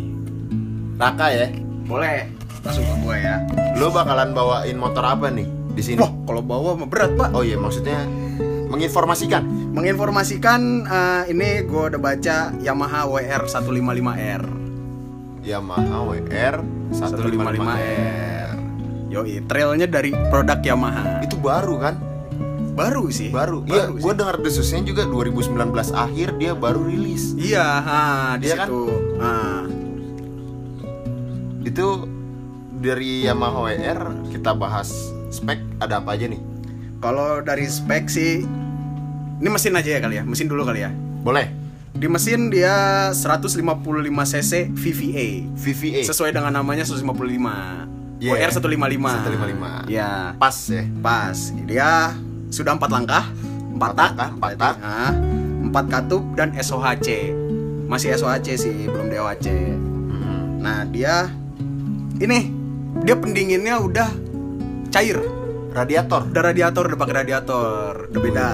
Raka 0.94 1.26
ya. 1.30 1.46
Boleh 1.92 2.16
langsung 2.64 2.84
ke 2.88 2.94
gua 3.04 3.16
ya. 3.18 3.36
Lo 3.76 3.92
bakalan 3.92 4.32
bawain 4.32 4.76
motor 4.80 5.04
apa 5.04 5.28
nih 5.28 5.44
di 5.76 5.82
sini? 5.84 5.98
Wah, 6.00 6.12
kalau 6.24 6.40
bawa 6.40 6.78
mah 6.78 6.88
berat, 6.88 7.12
Pak. 7.12 7.36
Oh 7.36 7.44
iya, 7.44 7.60
maksudnya 7.60 8.08
menginformasikan. 8.72 9.44
Menginformasikan 9.76 10.60
eh, 10.88 11.22
ini 11.28 11.68
gua 11.68 11.92
udah 11.92 12.00
baca 12.00 12.36
Yamaha 12.56 13.04
WR 13.04 13.42
155R. 13.44 14.42
Yamaha 15.42 15.96
WR 16.08 16.56
155R. 16.94 18.50
Yoi, 19.12 19.44
trailnya 19.44 19.84
dari 19.84 20.16
produk 20.32 20.56
Yamaha. 20.64 21.20
Itu 21.20 21.36
baru 21.36 21.76
kan? 21.76 22.00
Baru 22.72 23.12
sih. 23.12 23.28
Baru. 23.28 23.60
Iya, 23.68 23.92
gue 23.92 24.12
dengar 24.16 24.40
desusnya 24.40 24.80
juga 24.80 25.04
2019 25.04 25.92
akhir 25.92 26.40
dia 26.40 26.56
baru 26.56 26.88
rilis. 26.88 27.36
Iya, 27.36 27.60
ha, 27.60 28.02
di 28.40 28.48
Iya 28.48 28.56
kan? 28.56 28.66
situ. 28.72 28.82
Itu 31.62 32.06
dari 32.82 33.26
Yamaha 33.26 33.70
WR 33.70 34.00
kita 34.34 34.54
bahas 34.58 34.90
spek 35.30 35.62
ada 35.78 36.02
apa 36.02 36.18
aja 36.18 36.26
nih? 36.26 36.40
Kalau 37.02 37.42
dari 37.42 37.66
spek 37.66 38.06
sih 38.10 38.42
ini 39.42 39.48
mesin 39.50 39.74
aja 39.74 39.98
ya 39.98 40.00
kali 40.02 40.22
ya, 40.22 40.24
mesin 40.26 40.46
dulu 40.46 40.62
kali 40.62 40.86
ya. 40.86 40.90
Boleh. 41.22 41.50
Di 41.92 42.08
mesin 42.08 42.48
dia 42.48 43.10
155 43.12 43.58
cc 44.06 44.52
VVA. 44.70 45.26
VVA. 45.54 46.02
Sesuai 46.06 46.30
dengan 46.32 46.54
namanya 46.54 46.86
155. 46.86 47.02
Yeah. 48.22 48.38
WR 48.38 48.50
155. 48.54 49.90
155. 49.90 49.90
Ya, 49.90 50.32
Pas 50.38 50.56
ya. 50.70 50.82
pas. 51.02 51.38
Dia 51.66 51.90
sudah 52.54 52.78
empat 52.78 52.90
langkah, 52.90 53.24
empat 53.74 53.92
tak, 53.98 54.10
empat 54.38 54.52
tak. 54.54 54.74
Empat 55.62 55.84
katup 55.90 56.22
dan 56.38 56.54
SOHC. 56.54 57.34
Masih 57.90 58.14
SOHC 58.14 58.54
sih, 58.54 58.86
belum 58.86 59.10
DOHC. 59.10 59.46
Hmm. 59.50 60.62
Nah, 60.62 60.86
dia 60.86 61.28
ini 62.18 62.38
dia 63.00 63.14
pendinginnya 63.14 63.78
udah 63.78 64.08
cair. 64.90 65.18
Radiator. 65.72 66.28
Udah 66.28 66.42
radiator, 66.44 66.84
udah 66.84 66.98
pakai 66.98 67.14
radiator. 67.16 67.92
Udah 68.12 68.20
beda. 68.20 68.46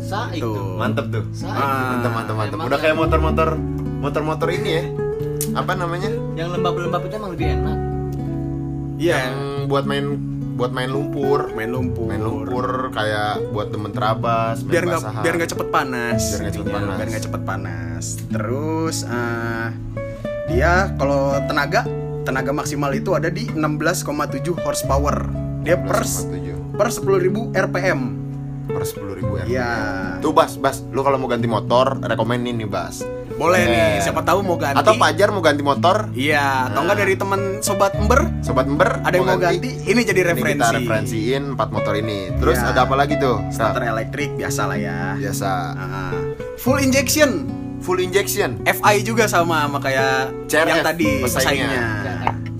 Sa 0.00 0.32
itu. 0.32 0.40
Tuh. 0.46 0.76
Mantep 0.76 1.06
tuh. 1.10 1.24
Sa 1.30 1.48
Ah. 1.48 1.60
Mantep 1.92 2.12
mantep 2.12 2.34
mantep. 2.34 2.56
Emang 2.56 2.66
Udah 2.66 2.78
kayak 2.78 2.96
motor-motor 2.96 3.48
motor-motor 4.00 4.48
ini 4.50 4.70
ya. 4.70 4.84
Apa 5.54 5.76
namanya? 5.76 6.08
Yang 6.32 6.48
lembab-lembab 6.56 7.02
itu 7.02 7.14
emang 7.14 7.32
lebih 7.32 7.46
enak. 7.52 7.78
Iya, 8.94 9.16
Yang 9.18 9.36
buat 9.66 9.84
main 9.84 10.06
buat 10.54 10.70
main 10.70 10.86
lumpur. 10.86 11.50
main 11.52 11.66
lumpur. 11.66 12.06
Main 12.06 12.22
lumpur 12.22 12.66
kayak 12.88 13.50
buat 13.50 13.68
temen 13.68 13.90
terabas, 13.90 14.62
main 14.62 14.70
biar 14.70 14.84
nggak 14.86 15.02
biar 15.20 15.34
nggak 15.34 15.50
cepet 15.50 15.68
panas 15.68 16.22
Biar 16.22 16.40
nggak 16.40 16.54
cepet 16.54 16.62
intinya, 16.64 16.78
panas. 16.78 16.96
biar 16.96 17.08
nggak 17.10 17.24
cepet 17.26 17.42
panas 17.42 18.04
terus 18.30 18.96
eh, 19.02 19.68
dia 20.46 20.72
kalau 20.94 21.20
tenaga 21.44 21.82
tenaga 22.24 22.50
maksimal 22.50 22.90
itu 22.90 23.12
ada 23.12 23.28
di 23.28 23.46
16,7 23.46 24.56
horsepower 24.58 25.28
dia 25.60 25.76
per 25.76 26.00
12,7 26.02 26.74
per 26.74 26.88
10.000 26.90 27.52
rpm 27.54 28.00
per 28.64 28.80
10 28.82 29.18
ribu 29.20 29.32
ya. 29.36 29.44
Iya. 29.44 29.70
Tuh 30.24 30.32
Bas, 30.32 30.56
Bas, 30.56 30.80
lu 30.88 31.04
kalau 31.04 31.20
mau 31.20 31.28
ganti 31.28 31.44
motor, 31.44 32.00
rekomen 32.00 32.42
ini 32.42 32.64
Bas. 32.64 33.04
boleh 33.34 33.60
nih 33.60 33.98
Bener. 33.98 34.02
siapa 34.06 34.22
tahu 34.22 34.46
mau 34.46 34.54
ganti 34.54 34.78
Atau 34.78 34.94
Pajar 34.94 35.34
mau 35.34 35.42
ganti 35.42 35.58
motor, 35.60 36.06
iya 36.14 36.70
atau 36.70 36.80
Nah. 36.80 36.82
enggak 36.86 36.98
dari 37.02 37.14
teman 37.18 37.40
sobat 37.60 37.92
ember 37.98 38.30
sobat 38.40 38.62
Ember 38.64 39.02
ada 39.02 39.10
yang 39.10 39.26
mau 39.26 39.34
ganti, 39.36 39.74
ini 39.84 40.00
jadi 40.00 40.22
Ini 40.22 40.28
referensi 40.30 40.54
kita 40.54 40.68
referensiin 40.72 41.42
empat 41.52 41.68
motor 41.68 41.98
ini. 41.98 42.30
Terus 42.38 42.56
Iya. 42.56 42.70
ada 42.70 42.80
apa 42.86 42.94
lagi 42.94 43.18
tuh? 43.18 43.42
starter 43.50 43.84
elektrik 43.84 44.38
biasa 44.38 44.60
lah 44.64 44.78
ya 44.78 45.18
Biasa. 45.18 45.50
Ah. 45.74 46.14
full 46.56 46.78
injection 46.78 47.50
Full 47.84 48.00
injection. 48.00 48.64
FI 48.64 49.04
juga 49.04 49.28
sama 49.28 49.68
sama 49.68 49.76
kayak 49.76 50.48
CRF, 50.48 50.68
yang 50.72 50.80
tadi 50.80 51.20
pesaingnya. 51.20 51.68
pesaingnya. 51.68 52.13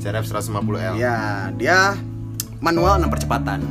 CRF 0.04 0.28
150L. 0.28 1.00
Ya, 1.00 1.48
dia 1.56 1.96
manual 2.60 3.00
6 3.00 3.08
percepatan. 3.08 3.64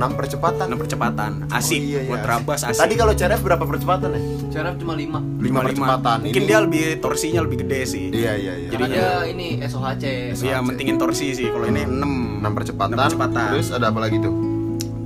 percepatan. 0.16 0.64
6 0.72 0.80
percepatan. 0.80 1.30
Asik 1.52 1.76
Oh, 1.76 1.84
iya, 1.84 2.00
iya, 2.00 2.08
buat 2.08 2.24
terabas 2.24 2.60
asik. 2.64 2.80
Tadi 2.80 2.94
kalau 2.96 3.12
CRF 3.12 3.40
berapa 3.44 3.64
percepatan 3.68 4.08
ya? 4.16 4.20
CRF 4.48 4.74
cuma 4.80 4.96
5 4.96 5.20
5 5.20 5.60
percepatan. 5.60 6.16
Mungkin 6.24 6.40
Ini- 6.40 6.48
dia 6.48 6.58
lebih 6.64 6.84
torsinya 7.04 7.40
lebih 7.44 7.68
gede 7.68 7.80
sih. 7.84 8.04
Iya, 8.08 8.32
iya, 8.32 8.52
iya. 8.64 8.68
Jadi 8.72 8.84
dia 8.88 9.08
ini 9.28 9.46
SOHC. 9.60 10.04
Iya, 10.40 10.64
mentingin 10.64 10.96
torsi 10.96 11.36
sih. 11.36 11.52
Kalau 11.52 11.68
ini 11.68 11.84
6 11.84 12.40
6 12.40 12.52
percepatan. 12.56 12.96
6 12.96 13.04
percepatan. 13.12 13.48
Terus 13.52 13.68
ada 13.68 13.86
apa 13.92 14.00
lagi 14.00 14.16
tuh? 14.24 14.34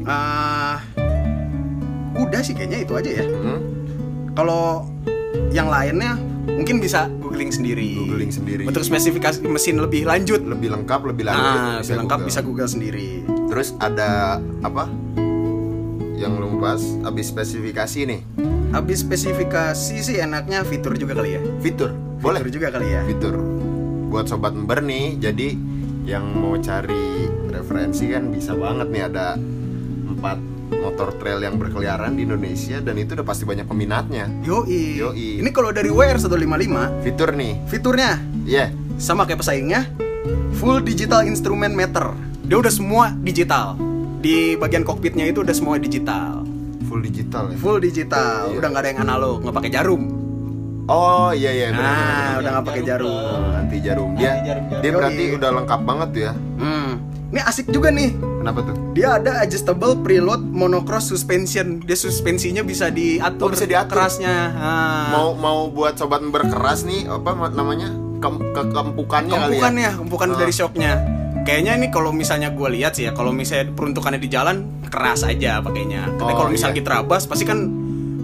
Ah, 0.07 0.79
udah 2.17 2.41
sih 2.41 2.55
kayaknya 2.55 2.87
itu 2.87 2.95
aja 2.95 3.11
ya. 3.13 3.25
Hmm? 3.27 3.61
Kalau 4.33 4.87
yang 5.51 5.69
lainnya 5.69 6.17
mungkin 6.57 6.81
bisa 6.81 7.13
googling 7.21 7.53
sendiri. 7.53 7.99
Googling 7.99 8.33
sendiri. 8.33 8.63
Untuk 8.65 8.85
spesifikasi 8.85 9.45
mesin 9.45 9.77
lebih 9.81 10.09
lanjut. 10.09 10.41
Lebih 10.41 10.73
lengkap, 10.73 11.01
lebih 11.13 11.25
lanjut. 11.29 11.59
Nah, 11.61 11.79
lebih 11.81 11.97
lengkap 12.05 12.21
bisa 12.25 12.41
Google 12.41 12.69
sendiri. 12.71 13.25
Terus 13.49 13.77
ada 13.81 14.41
apa? 14.65 14.89
Yang 16.19 16.33
lu 16.41 16.59
bahas 16.59 16.83
habis 17.07 17.31
spesifikasi 17.31 18.01
nih. 18.09 18.21
Habis 18.75 19.01
spesifikasi 19.07 19.97
sih 20.03 20.17
enaknya 20.21 20.67
fitur 20.67 20.93
juga 20.99 21.17
kali 21.17 21.39
ya. 21.39 21.41
Fitur. 21.63 21.95
Boleh. 22.21 22.43
Fitur 22.43 22.53
juga 22.61 22.69
kali 22.75 22.89
ya. 22.93 23.01
Fitur. 23.07 23.37
Buat 24.09 24.29
sobat 24.33 24.57
member 24.57 24.81
nih, 24.81 25.21
jadi 25.21 25.53
yang 26.09 26.25
mau 26.41 26.57
cari 26.57 27.29
referensi 27.53 28.09
kan 28.09 28.33
bisa 28.33 28.57
banget 28.57 28.89
nih 28.89 29.03
ada 29.13 29.37
empat 30.09 30.41
motor 30.99 31.15
trail 31.15 31.39
yang 31.39 31.55
berkeliaran 31.55 32.19
di 32.19 32.27
Indonesia 32.27 32.83
dan 32.83 32.99
itu 32.99 33.15
udah 33.15 33.23
pasti 33.23 33.47
banyak 33.47 33.71
peminatnya. 33.71 34.27
Yoi. 34.43 34.99
Yoi. 34.99 35.39
Ini 35.39 35.51
kalau 35.55 35.71
dari 35.71 35.95
WR 35.95 36.19
155 36.19 37.07
Fitur 37.07 37.31
nih. 37.39 37.55
fiturnya 37.71 38.19
Iya. 38.43 38.75
sama 38.99 39.23
kayak 39.23 39.39
pesaingnya 39.39 39.87
full 40.53 40.83
digital 40.83 41.23
instrument 41.23 41.71
meter. 41.71 42.11
Dia 42.43 42.59
udah 42.59 42.75
semua 42.75 43.15
digital. 43.15 43.79
Di 44.19 44.59
bagian 44.59 44.83
kokpitnya 44.83 45.23
itu 45.25 45.47
udah 45.47 45.55
semua 45.55 45.79
digital. 45.79 46.43
Full 46.91 46.99
digital 47.01 47.55
ya. 47.55 47.57
Full 47.57 47.79
digital. 47.79 48.51
Iya. 48.51 48.59
Udah 48.59 48.67
nggak 48.67 48.83
ada 48.83 48.91
yang 48.91 49.01
analog, 49.01 49.37
nggak 49.39 49.55
pakai 49.55 49.71
jarum. 49.71 50.03
Oh 50.91 51.31
iya 51.31 51.55
iya 51.55 51.67
benar. 51.71 51.79
Nah, 51.79 51.95
benar, 51.95 52.35
udah 52.35 52.51
nggak 52.51 52.67
pakai 52.67 52.83
jarum. 52.83 53.39
benar. 53.39 53.61
Anti 53.63 53.79
jarum. 53.79 54.11
Dia 54.17 54.31
Anti 54.35 54.43
jarum-jarum. 54.43 54.83
dia 54.83 54.91
berarti 54.91 55.23
Yoi. 55.23 55.37
udah 55.39 55.51
lengkap 55.55 55.81
banget 55.87 56.09
tuh 56.11 56.23
ya. 56.27 56.33
Hmm. 56.59 56.91
Ini 57.31 57.41
asik 57.45 57.67
juga 57.71 57.89
nih. 57.95 58.11
Kenapa 58.39 58.59
tuh? 58.63 58.75
Dia 58.93 59.19
ada 59.19 59.43
adjustable 59.43 59.99
preload 59.99 60.43
monocross 60.43 61.07
suspension. 61.07 61.79
Dia 61.81 61.95
suspensinya 61.95 62.63
bisa 62.63 62.89
diatur. 62.89 63.51
Oh, 63.51 63.53
bisa 63.53 63.67
diatur. 63.67 63.99
Kerasnya. 63.99 64.35
Ah. 64.53 65.07
Mau 65.11 65.35
mau 65.35 65.59
buat 65.69 65.95
sobat 65.95 66.23
berkeras 66.23 66.83
nih 66.83 67.07
apa 67.07 67.31
ma- 67.33 67.51
namanya? 67.51 67.91
Kem, 68.19 68.35
kekempukannya 68.53 69.31
kali 69.31 69.39
ya. 69.39 69.47
Kempukan 69.49 69.73
ya, 69.77 69.91
kempukan 69.95 70.29
Ah. 70.29 70.37
dari 70.37 70.53
shocknya. 70.53 70.93
Kayaknya 71.41 71.73
ini 71.77 71.87
kalau 71.89 72.11
misalnya 72.11 72.51
gue 72.51 72.69
lihat 72.71 72.93
sih 72.93 73.05
ya, 73.05 73.13
kalau 73.13 73.31
misalnya 73.31 73.73
peruntukannya 73.73 74.19
di 74.19 74.29
jalan 74.29 74.57
keras 74.85 75.23
aja 75.23 75.59
pakainya. 75.59 76.05
Tapi 76.15 76.31
Oh, 76.31 76.37
kalau 76.37 76.51
misalnya 76.51 76.77
iya. 76.77 76.81
kita 76.81 76.91
rabas 76.95 77.25
pasti 77.25 77.43
kan 77.43 77.59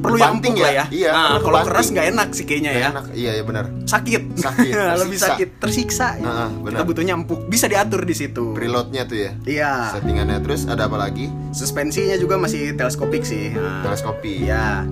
perlu 0.04 0.16
yang 0.16 0.36
empuk 0.36 0.54
lah 0.54 0.68
ya? 0.68 0.76
ya. 0.76 0.84
Iya, 0.90 1.10
Nah, 1.10 1.36
kalau 1.40 1.58
keras 1.62 1.86
nggak 1.88 2.06
enak 2.12 2.28
sih 2.30 2.44
kayaknya 2.44 2.70
ya. 2.70 2.88
enak. 2.92 3.04
Iya 3.10 3.30
iya 3.32 3.42
benar. 3.42 3.64
Sakit. 3.84 4.22
Sakit, 4.36 4.72
Lebih 5.02 5.18
sakit, 5.18 5.48
tersiksa. 5.56 6.20
Ah, 6.20 6.52
benar. 6.52 6.68
kita 6.70 6.82
butuhnya 6.84 7.14
empuk, 7.14 7.40
bisa 7.46 7.64
diatur 7.64 8.02
di 8.02 8.12
situ. 8.12 8.52
Preloadnya 8.52 9.02
tuh 9.02 9.16
ya. 9.18 9.30
Iya. 9.42 9.72
Settingannya 9.90 10.38
terus 10.38 10.64
ada 10.64 10.84
apa 10.84 11.00
lagi? 11.00 11.32
Suspensinya 11.50 12.14
juga 12.14 12.36
masih 12.36 12.72
teleskopik 12.72 13.24
sih. 13.24 13.50
Nah, 13.50 13.80
Teleskopi. 13.82 14.44
Iya. 14.44 14.84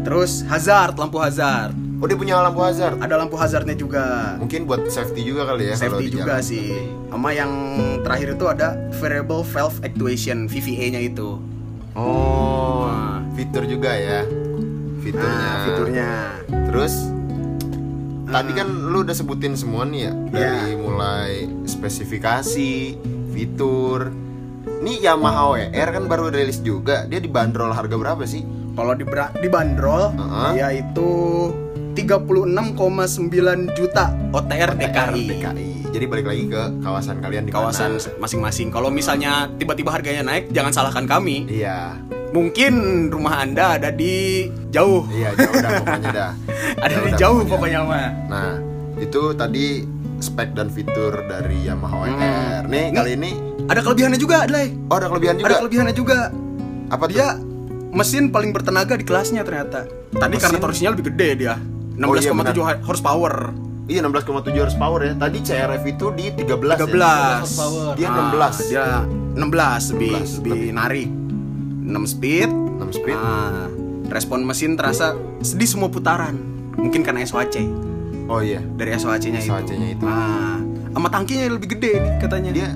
Terus 0.00 0.46
hazard, 0.46 0.94
lampu 0.94 1.18
hazard. 1.18 1.74
Oh 2.00 2.08
dia 2.08 2.16
punya 2.16 2.40
lampu 2.40 2.60
hazard. 2.60 2.96
Ada 2.96 3.14
lampu 3.14 3.36
hazardnya 3.36 3.74
juga. 3.74 4.32
Mungkin 4.40 4.64
buat 4.64 4.88
safety 4.88 5.20
juga 5.22 5.44
kali 5.44 5.68
ya 5.68 5.76
Safety 5.76 6.08
juga 6.08 6.38
jalan. 6.38 6.48
sih. 6.48 6.72
Sama 7.06 7.28
yang 7.30 7.52
terakhir 8.00 8.32
itu 8.32 8.46
ada 8.46 8.68
variable 8.96 9.44
valve 9.44 9.76
actuation 9.82 10.46
VVA-nya 10.46 11.00
itu. 11.02 11.36
Oh, 11.92 12.00
Nah. 12.00 12.79
Fitur 13.40 13.64
juga 13.64 13.96
ya. 13.96 14.20
Fiturnya. 15.00 15.32
Nah, 15.48 15.64
fiturnya. 15.64 16.08
Terus 16.68 16.94
tadi 18.28 18.52
kan 18.52 18.68
lu 18.68 19.00
udah 19.00 19.16
sebutin 19.16 19.56
semua 19.56 19.88
nih 19.88 20.00
ya 20.04 20.12
dari 20.28 20.76
Iya. 20.76 20.76
mulai 20.76 21.32
spesifikasi, 21.64 22.72
fitur. 23.32 24.12
Nih 24.84 25.00
Yamaha 25.00 25.56
WR 25.56 25.88
kan 25.88 26.04
baru 26.04 26.28
rilis 26.28 26.60
juga. 26.60 27.08
Dia 27.08 27.16
dibanderol 27.16 27.72
harga 27.72 27.96
berapa 27.96 28.28
sih? 28.28 28.44
Kalau 28.76 28.92
di 28.92 29.08
dibanderol 29.40 30.12
Heeh. 30.12 30.52
yaitu 30.60 31.08
36,9 31.96 33.72
juta 33.72 34.12
OTR, 34.36 34.76
DKI. 34.76 35.24
DKI. 35.26 35.70
Jadi 35.90 36.04
balik 36.06 36.26
lagi 36.30 36.44
ke 36.46 36.62
kawasan 36.86 37.18
kalian 37.18 37.48
di 37.48 37.50
Kawasan 37.50 37.98
masing-masing. 38.22 38.70
Kalau 38.70 38.94
misalnya 38.94 39.50
tiba-tiba 39.58 39.90
harganya 39.90 40.22
naik, 40.22 40.52
jangan 40.54 40.70
salahkan 40.70 41.02
kami. 41.08 41.50
Iya. 41.50 41.98
Mungkin 42.30 42.72
rumah 43.08 43.42
Anda 43.42 43.74
ada 43.74 43.90
di 43.90 44.46
jauh. 44.70 45.02
Iya, 45.10 45.34
jauh 45.34 45.54
dah 45.56 45.70
pokoknya 45.76 46.10
dah. 46.10 46.32
Ada 46.84 46.92
Jauh 46.92 47.02
di 47.02 47.12
jauh 47.18 47.40
pokoknya 47.44 47.80
mah. 47.82 48.08
Nah, 48.30 48.52
itu 48.96 49.34
tadi 49.34 49.82
spek 50.18 50.54
dan 50.54 50.70
fitur 50.70 51.26
dari 51.26 51.66
Yamaha 51.66 51.96
WR. 52.00 52.12
Hmm. 52.12 52.70
Nih, 52.70 52.84
Nih. 52.86 52.94
kali 52.94 53.10
ini 53.14 53.30
Ada 53.66 53.80
kelebihannya 53.82 54.16
juga, 54.16 54.46
Adlay. 54.46 54.70
oh 54.86 54.94
ada 54.94 55.06
kelebihan 55.06 55.34
juga. 55.36 55.46
Ada 55.46 55.56
kelebihannya 55.58 55.94
juga. 55.94 56.18
Apa 56.88 57.04
tuh? 57.04 57.12
Dia 57.12 57.26
mesin 57.90 58.24
paling 58.28 58.50
bertenaga 58.50 58.94
di 58.94 59.02
kelasnya 59.02 59.42
ternyata. 59.42 59.86
Tadi 60.10 60.30
Mesin? 60.32 60.42
karena 60.44 60.58
torsinya 60.58 60.90
lebih 60.92 61.10
gede 61.10 61.28
dia. 61.36 61.54
Oh, 62.00 62.14
iya, 62.14 62.30
16,7 62.30 62.80
horsepower. 62.80 63.34
Iya 63.86 64.00
16,7 64.02 64.54
horsepower 64.56 65.00
ya. 65.02 65.12
Tadi 65.18 65.38
CRF 65.40 65.82
itu 65.84 66.06
di 66.14 66.26
13 66.30 66.78
13. 66.78 66.94
ya. 66.94 67.42
horsepower. 67.42 67.86
Dia 67.98 68.06
Ah, 68.06 68.14
16. 68.30 68.56
dia 68.64 68.84
16 69.34 69.82
lebih 69.90 70.14
16 70.14 70.38
lebih 70.38 70.50
lebih. 70.54 70.70
narik. 70.72 71.08
6 71.90 72.06
speed. 72.08 72.48
6 72.48 72.94
speed. 72.94 73.14
Ah, 73.14 73.66
respon 74.08 74.42
mesin 74.42 74.74
terasa 74.74 75.12
sedih 75.42 75.68
semua 75.68 75.90
putaran. 75.90 76.38
Mungkin 76.74 77.02
karena 77.02 77.20
SOHC. 77.22 77.66
Oh 78.26 78.38
iya. 78.38 78.62
Dari 78.62 78.94
SOHC-nya 78.94 79.42
itu. 79.42 79.50
SOHC-nya 79.50 79.88
itu. 79.92 80.04
Ah, 80.06 80.62
sama 80.90 81.10
tangkinya 81.10 81.50
lebih 81.50 81.74
gede 81.74 81.92
nih 81.98 82.12
katanya. 82.18 82.50
Dia 82.50 82.68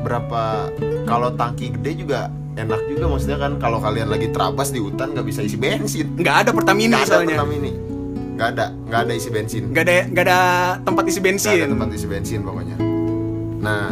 berapa 0.00 0.72
kalau 1.04 1.34
tangki 1.34 1.74
gede 1.74 2.00
juga 2.00 2.30
enak 2.56 2.88
juga 2.88 3.04
maksudnya 3.10 3.36
kan 3.36 3.52
kalau 3.60 3.78
kalian 3.78 4.08
lagi 4.08 4.32
terabas 4.32 4.72
di 4.72 4.80
hutan 4.80 5.12
nggak 5.12 5.26
bisa 5.26 5.44
isi 5.44 5.60
bensin. 5.60 6.16
nggak 6.16 6.36
ada 6.46 6.50
Pertamina 6.56 6.96
Nggak 6.96 7.04
ada 7.04 7.12
soalnya. 7.12 7.36
Pertamini. 7.36 7.72
Nggak 8.36 8.48
ada, 8.52 8.66
nggak 8.68 9.00
ada 9.00 9.12
isi 9.16 9.28
bensin. 9.32 9.62
Nggak 9.72 9.84
ada 9.84 9.94
nggak 10.12 10.24
ada 10.28 10.40
tempat 10.84 11.04
isi 11.08 11.18
Nggak 11.20 11.26
bensin. 11.32 11.56
ada 11.56 11.72
tempat 11.72 11.88
isi 11.92 12.06
bensin 12.06 12.40
pokoknya. 12.44 12.76
Nah, 13.56 13.86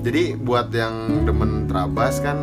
jadi 0.00 0.22
buat 0.34 0.68
yang 0.72 0.94
demen 1.24 1.68
terabas 1.68 2.20
kan 2.20 2.36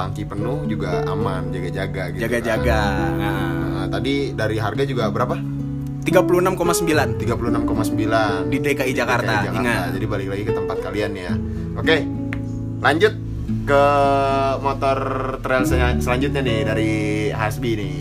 tangki 0.00 0.24
penuh 0.24 0.64
juga 0.64 1.04
aman, 1.04 1.52
jaga-jaga 1.52 2.02
gitu. 2.10 2.20
Jaga-jaga. 2.24 2.80
kan. 2.80 3.12
Nah, 3.14 3.48
Nah, 3.70 3.86
tadi 3.88 4.32
dari 4.32 4.56
harga 4.56 4.82
juga 4.82 5.08
berapa? 5.08 5.36
36,9 6.00 7.20
36,9 7.20 8.48
di 8.48 8.56
DKI 8.58 8.92
Jakarta. 8.92 9.44
DKI 9.44 9.56
Ingat. 9.56 9.88
Jadi 9.94 10.06
balik 10.06 10.28
lagi 10.28 10.44
ke 10.44 10.52
tempat 10.52 10.76
kalian 10.80 11.10
ya. 11.12 11.32
Oke. 11.76 11.96
Lanjut 12.80 13.12
ke 13.62 13.84
motor 14.58 14.98
trail 15.38 15.64
sel- 15.64 16.00
selanjutnya 16.00 16.40
nih 16.40 16.58
dari 16.62 16.90
Hasbi 17.30 17.70
nih. 17.74 17.96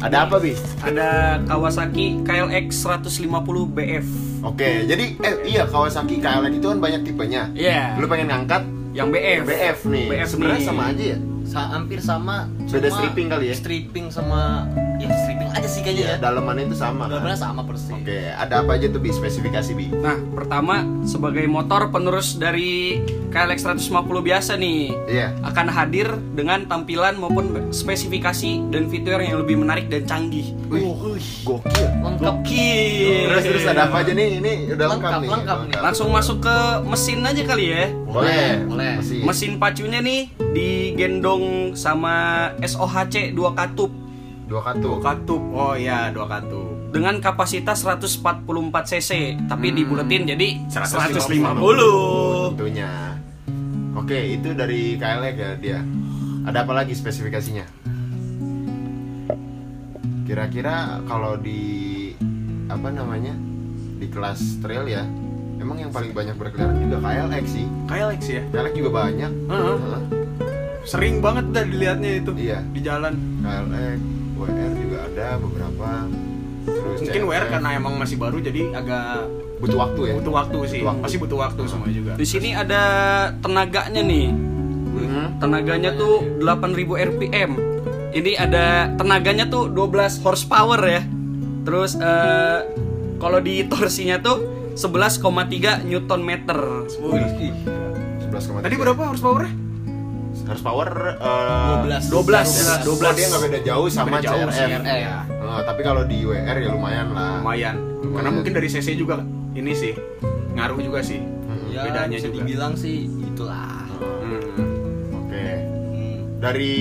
Ada 0.00 0.24
apa, 0.24 0.40
Bi? 0.40 0.56
Ada 0.80 1.08
Kawasaki 1.44 2.24
KLX 2.24 2.68
150 2.80 3.28
BF. 3.68 4.06
Oke, 4.40 4.88
jadi 4.88 5.04
eh 5.20 5.34
iya 5.44 5.68
Kawasaki 5.68 6.16
KLX 6.18 6.56
itu 6.56 6.66
kan 6.66 6.78
banyak 6.80 7.04
tipenya. 7.04 7.52
Iya. 7.52 8.00
Lu 8.00 8.08
pengen 8.08 8.32
ngangkat 8.32 8.64
Yang 8.90 9.08
BF. 9.08 9.42
BF 9.44 9.78
nih. 9.86 10.06
BF 10.08 10.28
Sebenarnya 10.28 10.58
nih. 10.58 10.66
sama 10.66 10.82
aja 10.86 11.04
ya. 11.06 11.18
Sa 11.42 11.66
hampir 11.68 11.98
sama 11.98 12.36
Beda 12.62 12.86
cuma 12.86 12.94
stripping 12.94 13.26
kali 13.26 13.44
ya? 13.44 13.54
stripping 13.56 14.06
sama 14.08 14.70
ya 14.96 15.10
stripping 15.10 15.50
aja 15.50 15.66
sih 15.66 15.80
kayaknya 15.82 16.04
Iya, 16.04 16.12
ya 16.12 16.16
dalamannya 16.20 16.64
itu 16.64 16.76
sama. 16.78 17.10
kan? 17.10 17.18
benar 17.18 17.34
sama 17.34 17.66
persis 17.66 17.90
Oke, 17.90 18.30
ada 18.30 18.62
apa 18.62 18.70
aja 18.70 18.86
tuh 18.86 19.02
Bi 19.02 19.10
spesifikasi 19.10 19.70
Bi? 19.72 19.90
Nah, 19.90 20.14
pertama 20.30 20.74
sebagai 21.02 21.42
motor 21.44 21.90
penerus 21.90 22.38
dari 22.38 23.02
KLX 23.28 23.66
150 23.82 23.90
biasa 24.22 24.54
nih 24.54 24.94
Iya. 25.08 25.34
akan 25.42 25.66
hadir 25.68 26.06
dengan 26.30 26.70
tampilan 26.70 27.18
maupun 27.18 27.50
spesifikasi 27.70 28.70
dan 28.70 28.86
fitur 28.86 29.18
yang 29.18 29.42
lebih 29.42 29.58
menarik 29.58 29.90
dan 29.90 30.06
canggih. 30.06 30.54
Wih, 30.70 30.86
gokil. 31.42 31.88
lengkap 31.98 32.46
Terus 32.46 33.42
terus 33.44 33.64
ada 33.66 33.90
apa 33.90 34.06
aja 34.06 34.12
nih? 34.12 34.38
Ini 34.38 34.52
udah 34.70 34.86
lengkap, 34.88 35.10
Lengkap, 35.10 35.18
nih. 35.18 35.30
lengkap 35.32 35.58
nih. 35.66 35.74
Langsung 35.82 36.08
masuk 36.08 36.38
ke 36.40 36.56
mesin 36.84 37.26
aja 37.26 37.42
kali 37.42 37.64
ya. 37.66 37.90
Boleh, 38.10 38.66
Boleh. 38.66 38.92
Mesin. 38.98 39.22
Mesin 39.22 39.52
pacunya 39.62 40.02
nih 40.02 40.34
digendong 40.50 41.72
sama 41.78 42.50
SOHC 42.58 43.30
2 43.32 43.54
katup 43.54 43.90
dua 44.50 44.66
katup. 44.66 44.98
katup. 44.98 45.42
Oh 45.54 45.78
iya, 45.78 46.10
dua 46.10 46.26
katup. 46.26 46.90
dengan 46.90 47.22
kapasitas 47.22 47.86
144 47.86 48.26
cc 48.82 49.38
tapi 49.46 49.70
dibuletin 49.70 50.26
jadi 50.26 50.58
150. 50.66 51.22
150. 51.54 52.58
Tentunya. 52.58 53.14
Oke, 53.94 54.18
itu 54.34 54.50
dari 54.58 54.98
KLX 54.98 55.36
ya 55.38 55.50
dia. 55.54 55.78
Ada 56.50 56.66
apa 56.66 56.72
lagi 56.74 56.98
spesifikasinya? 56.98 57.62
Kira-kira 60.26 60.98
kalau 61.06 61.38
di 61.38 62.10
apa 62.66 62.90
namanya? 62.90 63.38
Di 64.02 64.10
kelas 64.10 64.58
trail 64.58 64.90
ya. 64.90 65.06
Emang 65.60 65.76
yang 65.76 65.90
paling 65.90 66.10
banyak 66.10 66.34
berkeliaran 66.34 66.76
juga 66.80 66.96
KLX 67.00 67.44
sih. 67.46 67.66
KLX 67.84 68.20
ya. 68.26 68.42
KLX 68.48 68.72
juga 68.74 68.90
banyak. 68.96 69.32
Heeh. 69.46 69.76
Heeh. 69.78 70.02
Sering 70.82 71.20
banget 71.20 71.44
dah 71.52 71.62
dilihatnya 71.62 72.10
itu 72.16 72.30
Iya. 72.34 72.58
di 72.66 72.80
jalan. 72.80 73.12
KLX, 73.40 73.98
WR 74.34 74.72
juga 74.74 74.98
ada 75.04 75.26
beberapa. 75.36 75.88
Terus 76.62 76.98
Mungkin 77.02 77.22
WR 77.26 77.44
karena 77.46 77.68
emang 77.74 77.94
masih 77.94 78.16
baru 78.16 78.36
jadi 78.38 78.72
agak 78.72 79.28
butuh 79.60 79.78
waktu 79.78 80.00
ya. 80.02 80.14
butuh 80.16 80.34
waktu 80.34 80.58
sih. 80.66 80.80
Butuh 80.80 80.88
waktu. 80.88 81.02
Masih 81.02 81.18
butuh 81.18 81.38
waktu 81.38 81.62
semua 81.66 81.88
juga. 81.90 82.12
di 82.16 82.26
sini 82.26 82.50
ada 82.52 82.82
tenaganya 83.38 84.00
nih 84.00 84.28
Mhm. 84.90 85.24
tenaganya 85.38 85.90
tuh 85.94 86.24
8000 86.38 86.96
rpm 86.96 87.50
ini 88.10 88.32
ada 88.34 88.64
tenaganya 88.92 89.46
tuh 89.46 89.68
12 89.68 90.18
horsepower 90.18 90.80
ya 90.82 91.02
terus 91.62 91.94
eh, 91.94 92.58
kalau 93.16 93.38
di 93.38 93.64
torsinya 93.64 94.18
tuh 94.18 94.59
11,3 94.80 95.84
newton 95.84 96.20
meter 96.24 96.58
11,3. 96.88 98.64
Tadi 98.64 98.74
berapa 98.74 99.02
horsepower-nya? 99.12 99.52
horsepower 100.50 100.90
eh, 101.20 101.86
12 101.86 102.10
12. 102.10 102.82
12 102.82 103.14
dia 103.14 103.26
nggak 103.28 103.42
beda 103.44 103.60
jauh 103.62 103.86
sama 103.86 104.18
Beda 104.18 104.26
jauh, 104.26 104.50
CRF. 104.50 104.82
CRF. 104.82 105.24
Eh, 105.30 105.62
tapi 105.62 105.80
kalau 105.84 106.02
di 106.02 106.26
WR 106.26 106.56
ya 106.56 106.68
lumayan 106.72 107.14
lah. 107.14 107.38
Lumayan. 107.38 107.76
Lumayan. 108.02 108.14
Karena 108.18 108.30
mungkin 108.32 108.52
dari 108.54 108.66
CC 108.66 108.98
juga 108.98 109.22
ini 109.52 109.72
sih 109.72 109.94
ngaruh 110.50 110.80
juga 110.80 111.00
sih. 111.04 111.22
Hmm. 111.22 111.70
ya 111.70 111.86
Bedanya 111.86 112.16
bisa 112.16 112.26
juga. 112.26 112.36
dibilang 112.42 112.74
sih 112.74 112.96
itulah 113.22 113.86
Hmm. 114.00 114.42
Oke. 115.22 115.46
Hmm. 115.92 116.18
Dari 116.40 116.72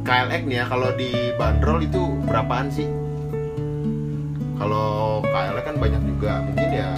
KLX 0.00 0.42
nih 0.46 0.56
ya 0.56 0.64
kalau 0.64 0.88
di 0.94 1.10
bandrol 1.34 1.82
itu 1.82 2.00
berapaan 2.22 2.70
sih? 2.70 2.86
Kalau 4.56 5.20
KLX 5.24 5.64
kan 5.64 5.76
banyak 5.76 6.02
juga, 6.08 6.32
mungkin 6.42 6.68
ya 6.72 6.90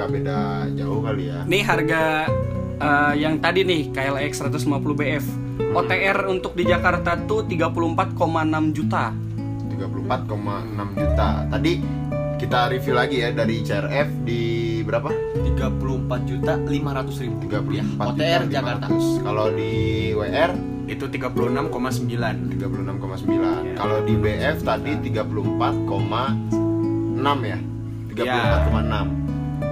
nggak 0.00 0.08
beda 0.16 0.38
jauh 0.80 1.00
kali 1.04 1.28
ya. 1.28 1.44
nih 1.44 1.60
harga 1.60 2.24
eh, 2.80 3.12
yang 3.20 3.36
tadi 3.36 3.68
nih 3.68 3.92
KLX 3.92 4.48
150 4.48 4.80
BF 4.96 5.24
OTR 5.76 6.24
untuk 6.32 6.56
di 6.56 6.64
Jakarta 6.64 7.20
tuh 7.28 7.44
34,6 7.44 8.72
juta 8.72 9.12
34,6 9.76 9.76
34,6 9.76 11.00
juta. 11.00 11.28
Tadi 11.52 11.72
kita 12.40 12.72
review 12.72 12.94
lagi 12.96 13.16
ya 13.20 13.28
dari 13.36 13.60
CRF 13.60 14.08
di 14.24 14.42
berapa? 14.80 15.12
34 15.60 16.30
juta 16.30 16.52
500 16.56 17.22
ribu 17.22 17.36
34 17.44 17.60
rupiah. 17.60 17.84
juta 17.84 18.04
OTR 18.08 18.42
Jakarta 18.48 18.86
500. 18.88 19.24
Kalau 19.24 19.46
di 19.52 19.72
WR 20.16 20.52
Itu 20.90 21.06
36,9. 21.06 21.70
36,9. 22.50 23.78
Kalau 23.78 23.98
di 24.02 24.14
BF 24.18 24.58
tadi 24.66 24.98
34,6 27.20 27.44
ya. 27.44 27.58
34,6. 28.10 29.06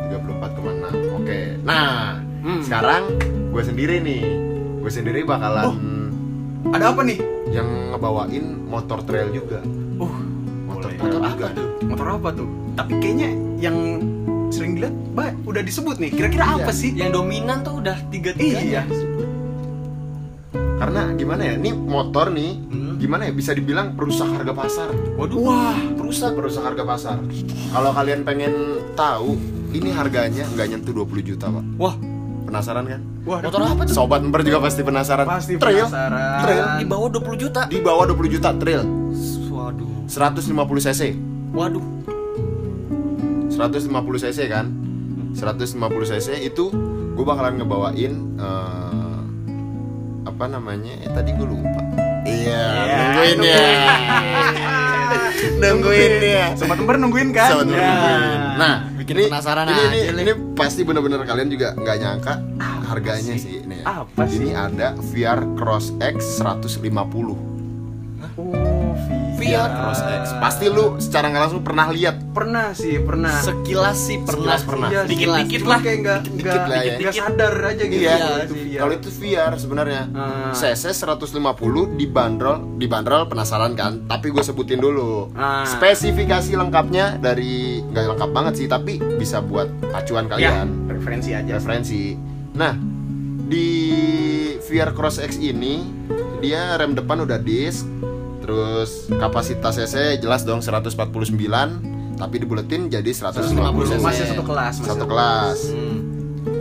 34,6. 0.09 0.93
Oke. 1.15 1.39
Nah, 1.65 2.21
Hmm. 2.39 2.63
sekarang 2.63 3.03
gue 3.51 3.63
sendiri 3.63 3.99
nih. 3.99 4.23
Gue 4.79 4.91
sendiri 4.91 5.21
bakalan 5.23 5.75
Ada 6.69 6.93
apa 6.93 7.03
nih? 7.03 7.19
yang 7.49 7.65
ngebawain 7.91 8.45
motor 8.63 9.01
trail 9.03 9.33
juga. 9.33 9.65
Uh, 9.97 10.13
Motor 10.69 10.85
boleh. 10.87 10.99
trail 10.99 11.09
Motor 11.09 11.21
juga. 11.25 11.47
apa 11.49 11.57
tuh? 11.57 11.67
motor 11.83 12.07
apa 12.11 12.29
tuh? 12.31 12.49
Tapi 12.77 12.93
kayaknya 13.01 13.29
yang 13.59 13.77
sering 14.49 14.73
dilihat, 14.75 14.95
bah, 15.13 15.33
udah 15.43 15.63
disebut 15.63 15.97
nih. 15.99 16.11
Kira-kira 16.11 16.45
apa 16.53 16.69
Iya. 16.69 16.77
sih? 16.77 16.91
Yang 16.93 17.11
dominan 17.15 17.59
tuh 17.63 17.81
udah 17.81 17.97
tiga 18.07 18.31
Iya. 18.33 18.39
tiganya 18.39 18.83
Karena 20.79 21.01
gimana 21.13 21.43
ya? 21.43 21.55
Nih 21.57 21.75
motor 21.75 22.31
nih 22.31 22.53
Hmm. 22.63 22.88
Gimana 22.99 23.25
ya 23.25 23.33
bisa 23.33 23.55
dibilang 23.55 23.95
perusak 23.95 24.27
harga 24.29 24.53
pasar. 24.53 24.89
Waduh. 25.15 25.39
Wah, 25.39 25.79
Perusak 25.95 26.35
perusak 26.35 26.63
harga 26.63 26.83
pasar. 26.83 27.17
Kalau 27.69 27.91
kalian 27.91 28.23
pengen 28.23 28.53
tahu 28.93 29.39
ini 29.71 29.89
harganya 29.89 30.45
nggak 30.51 30.67
nyentuh 30.69 30.93
20 30.93 31.23
juta, 31.25 31.47
Pak. 31.47 31.65
Wah, 31.79 31.95
Penasaran 32.49 32.85
kan? 32.85 33.01
wah, 33.29 33.45
motor 33.45 33.61
apa 33.61 33.85
tuh? 33.85 33.93
Sobat 33.93 34.25
member 34.25 34.41
juga 34.41 34.57
pasti 34.59 34.81
penasaran. 34.81 35.29
pasti 35.29 35.61
trail 35.61 35.85
penasaran. 35.85 36.41
Trail. 36.41 36.65
Di 36.81 36.87
bawah 36.89 37.09
20 37.13 37.37
juta. 37.39 37.63
di 37.69 37.79
bawah 37.79 38.05
20 38.09 38.35
juta 38.35 38.49
trail 38.57 38.83
Waduh. 39.53 40.09
150 40.09 40.49
cc 40.81 41.03
Waduh. 41.53 41.85
150 43.53 44.25
cc 44.25 44.39
kan 44.49 44.67
150 45.37 45.77
cc 46.09 46.29
itu 46.41 46.65
gue 47.13 47.25
bakalan 47.27 47.61
ngebawain 47.61 48.13
eh, 48.39 49.21
apa 50.25 50.45
namanya 50.49 50.95
eh, 50.99 51.11
tadi 51.13 51.35
gue 51.35 51.45
lupa 51.45 51.81
iya 52.31 52.62
Iya, 52.79 52.97
nungguin 52.99 53.38
ya 53.41 53.67
nungguin 55.61 56.12
ya 56.21 56.45
Sobat 56.55 56.77
member 56.77 56.97
nungguin 56.99 57.29
kan? 57.31 57.49
Sobat 57.51 57.67
member 57.67 57.79
Ya. 57.79 57.88
nungguin. 57.88 58.41
nah 58.57 58.75
Bikin 58.95 59.14
ini, 59.14 59.25
penasaran 59.27 59.64
ini, 59.64 59.81
ini, 59.81 60.01
aja, 60.03 60.12
ini 60.21 60.33
pasti 60.53 60.81
bener-bener 60.83 61.21
kalian 61.23 61.49
juga 61.49 61.69
nggak 61.73 61.97
nyangka 61.97 62.35
harganya 62.85 63.35
sih? 63.35 63.38
sih 63.38 63.55
ini 63.62 63.81
ya. 63.81 64.05
Apa 64.05 64.23
sih? 64.27 64.37
ini 64.38 64.51
ada 64.53 64.93
VR 65.01 65.41
Cross 65.55 65.97
X 65.99 66.38
150 66.38 66.85
Oh, 66.85 67.37
VR 69.49 69.71
Cross 69.73 70.01
X 70.05 70.25
pasti 70.37 70.67
lu 70.69 71.01
secara 71.01 71.33
nggak 71.33 71.43
langsung 71.49 71.63
pernah 71.65 71.89
lihat 71.89 72.17
Pernah 72.39 72.71
sih, 72.71 73.03
pernah. 73.03 73.35
Sekilas 73.35 73.99
sih 73.99 74.23
pernah. 74.23 74.55
Sekilas 74.55 74.63
pernah. 74.63 74.89
Iya, 74.95 75.03
Dikit-dikit 75.11 75.61
cuma 75.67 75.73
lah. 75.75 75.81
kayak 75.83 75.99
nggak 75.99 76.19
nggak 76.39 76.55
lah 76.55 76.79
ya. 76.79 76.95
nggak 77.03 77.15
sadar 77.19 77.55
aja 77.67 77.83
gitu. 77.83 77.99
Iya, 77.99 78.17
itu 78.47 78.55
VR. 78.55 78.79
kalau 78.79 78.93
itu 78.95 79.11
VR 79.11 79.53
sebenarnya. 79.59 80.03
Ah. 80.15 80.55
CC 80.55 80.83
150 80.95 81.99
dibanderol, 81.99 82.57
dibanderol 82.79 83.27
penasaran 83.27 83.75
kan? 83.75 84.07
Tapi 84.07 84.31
gue 84.31 84.43
sebutin 84.47 84.79
dulu. 84.79 85.35
Ah. 85.35 85.67
Spesifikasi 85.67 86.55
lengkapnya 86.55 87.19
dari 87.19 87.83
nggak 87.83 88.05
lengkap 88.15 88.31
banget 88.31 88.55
sih, 88.55 88.67
tapi 88.71 89.03
bisa 89.19 89.43
buat 89.43 89.67
acuan 89.91 90.31
ya, 90.31 90.39
kalian, 90.39 90.69
referensi 90.87 91.35
aja. 91.35 91.59
referensi. 91.59 92.15
Nah, 92.55 92.79
di 93.51 93.69
VR 94.63 94.95
Cross 94.95 95.19
X 95.19 95.43
ini 95.43 95.83
dia 96.39 96.79
rem 96.79 96.95
depan 96.95 97.27
udah 97.27 97.43
disc, 97.43 97.83
terus 98.49 99.13
kapasitas 99.21 99.77
CC 99.77 100.17
jelas 100.25 100.41
dong 100.49 100.65
149, 100.65 100.97
tapi 102.17 102.35
dibuletin 102.41 102.89
jadi 102.89 103.13
150 103.13 103.45
cc. 103.53 104.01
Masih 104.01 104.25
satu 104.25 104.41
kelas, 104.41 104.75
masih 104.81 104.89
Satu 104.89 105.05
kelas. 105.05 105.59
Hmm. 105.77 105.99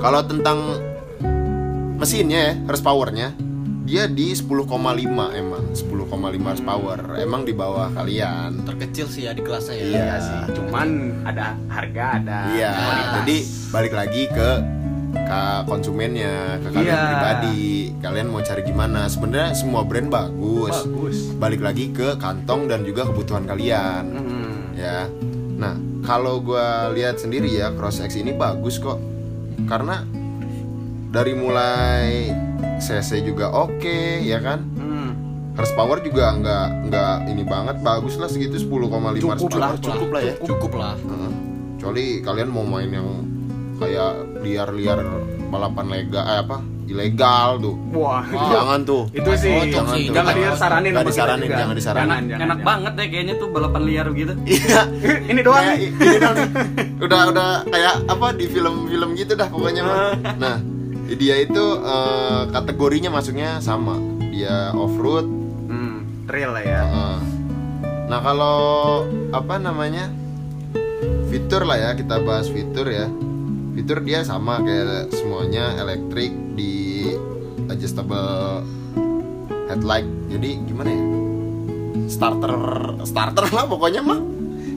Kalau 0.04 0.19
tentang 0.28 0.84
mesinnya 1.95 2.52
ya, 2.52 2.54
horsepowernya 2.67 3.28
dia 3.88 4.04
di 4.12 4.36
10,5 4.36 4.67
emang 5.32 5.63
10,5 5.71 6.12
horsepower 6.43 7.00
emang 7.23 7.47
di 7.47 7.56
bawah 7.56 7.88
kalian 7.95 8.67
Terkecil 8.67 9.08
sih 9.08 9.23
ya 9.23 9.32
di 9.32 9.39
kelasnya 9.39 9.80
ya. 9.80 9.80
Iya. 9.80 9.95
Iya 9.95 10.15
sih, 10.19 10.39
cuman 10.60 10.88
ada 11.23 11.56
harga, 11.71 12.06
ada 12.19 12.39
iya 12.52 12.71
kualitas. 12.76 13.13
jadi 13.23 13.38
balik 13.71 13.93
lagi 13.95 14.23
ke 14.28 14.50
ke 15.09 15.41
konsumennya 15.63 16.35
ke 16.59 16.67
kalian 16.69 16.83
Iya. 16.89 17.07
pribadi 17.07 17.63
kalian 17.97 18.27
mau 18.27 18.39
cari 18.39 18.61
gimana 18.61 19.07
sebenarnya 19.07 19.51
semua 19.53 19.81
brand 19.81 20.07
bagus 20.07 20.75
bagus. 20.83 21.17
balik 21.33 21.61
lagi 21.61 21.89
ke 21.89 22.15
kantong 22.15 22.67
dan 22.67 22.83
juga 22.83 23.05
kebutuhan 23.05 23.43
kalian 23.43 24.03
Hmm. 24.05 24.55
ya 24.73 25.07
nah 25.55 25.73
kalau 26.01 26.39
gua 26.39 26.67
lihat 26.91 27.17
sendiri 27.17 27.49
ya 27.49 27.71
Cross 27.71 27.99
X 27.99 28.15
ini 28.15 28.31
bagus 28.31 28.77
kok 28.77 28.99
karena 29.65 30.03
dari 31.07 31.33
mulai 31.33 32.29
CC 32.77 33.21
juga 33.21 33.49
oke 33.49 33.97
ya 34.21 34.37
kan 34.37 34.59
Hmm. 34.75 35.11
horsepower 35.53 35.97
juga 35.99 36.35
nggak 36.35 36.67
nggak 36.85 37.15
ini 37.27 37.43
banget 37.43 37.75
bagus 37.79 38.15
lah 38.15 38.27
segitu 38.27 38.59
10,5 38.59 39.17
Cukup 39.17 39.55
lah, 39.55 39.71
cukup 39.73 40.09
lah 40.11 40.21
ya 40.21 40.33
Cukup 40.41 40.71
lah. 40.73 40.93
Heeh. 40.95 41.31
kecuali 41.73 42.05
kalian 42.19 42.49
mau 42.49 42.65
main 42.65 42.89
yang 42.89 43.07
kayak 43.77 44.37
liar-liar 44.47 44.99
balapan 45.47 45.86
lega 45.88 46.21
eh 46.25 46.39
apa 46.41 46.57
ilegal 46.88 47.60
tuh 47.60 47.75
Wah, 47.91 48.23
Wow. 48.23 48.47
jangan 48.47 48.79
tuh 48.81 49.03
itu 49.12 49.27
sih 49.36 49.51
Oh, 49.51 49.65
jangan 49.65 49.91
sih. 49.91 50.03
tuh. 50.05 50.13
jangan 50.13 50.33
disaranin 50.33 50.89
kita 50.89 51.03
disaranin 51.03 51.47
jangan 51.49 51.75
disaranin 51.75 52.07
Jangan, 52.07 52.23
jangan, 52.23 52.39
Enak 52.39 52.47
jangan. 52.53 52.57
banget 52.65 52.91
deh 52.93 53.07
kayaknya 53.10 53.33
tuh 53.36 53.47
balapan 53.49 53.81
liar 53.83 54.07
gitu. 54.13 54.33
iya 54.49 54.81
Ini 55.25 55.39
doang 55.41 55.63
ini 55.65 55.75
nih. 55.75 55.89
udah 56.97 57.21
udah 57.27 57.49
kayak 57.65 57.95
apa 58.07 58.27
di 58.31 58.45
film-film 58.47 59.10
gitu 59.13 59.33
dah 59.33 59.47
pokoknya 59.47 59.81
mah. 59.83 59.97
nah 60.38 60.55
dia 61.10 61.36
itu 61.38 61.63
eh, 61.77 62.41
kategorinya 62.49 63.10
masuknya 63.10 63.60
sama 63.60 63.99
dia 64.29 64.71
off 64.71 64.95
road 64.95 65.27
Hmm, 65.67 66.07
trail 66.23 66.49
lah 66.49 66.63
ya. 66.63 66.81
nah 68.05 68.19
kalau 68.21 68.60
apa 69.29 69.55
namanya 69.57 70.07
fitur 71.27 71.62
lah 71.62 71.75
ya 71.77 71.89
kita 71.93 72.19
bahas 72.21 72.47
fitur 72.47 72.88
ya 72.88 73.12
fitur 73.77 74.01
dia 74.01 74.25
sama 74.25 74.57
kayak 74.65 75.13
semuanya 75.13 75.77
elektrik 75.77 76.33
di 76.57 77.13
adjustable 77.69 78.65
headlight. 79.69 80.09
Jadi 80.33 80.49
gimana 80.65 80.89
ya? 80.89 81.03
Starter 82.09 82.57
starter 83.05 83.45
lah 83.53 83.69
pokoknya 83.69 84.01
mah. 84.01 84.17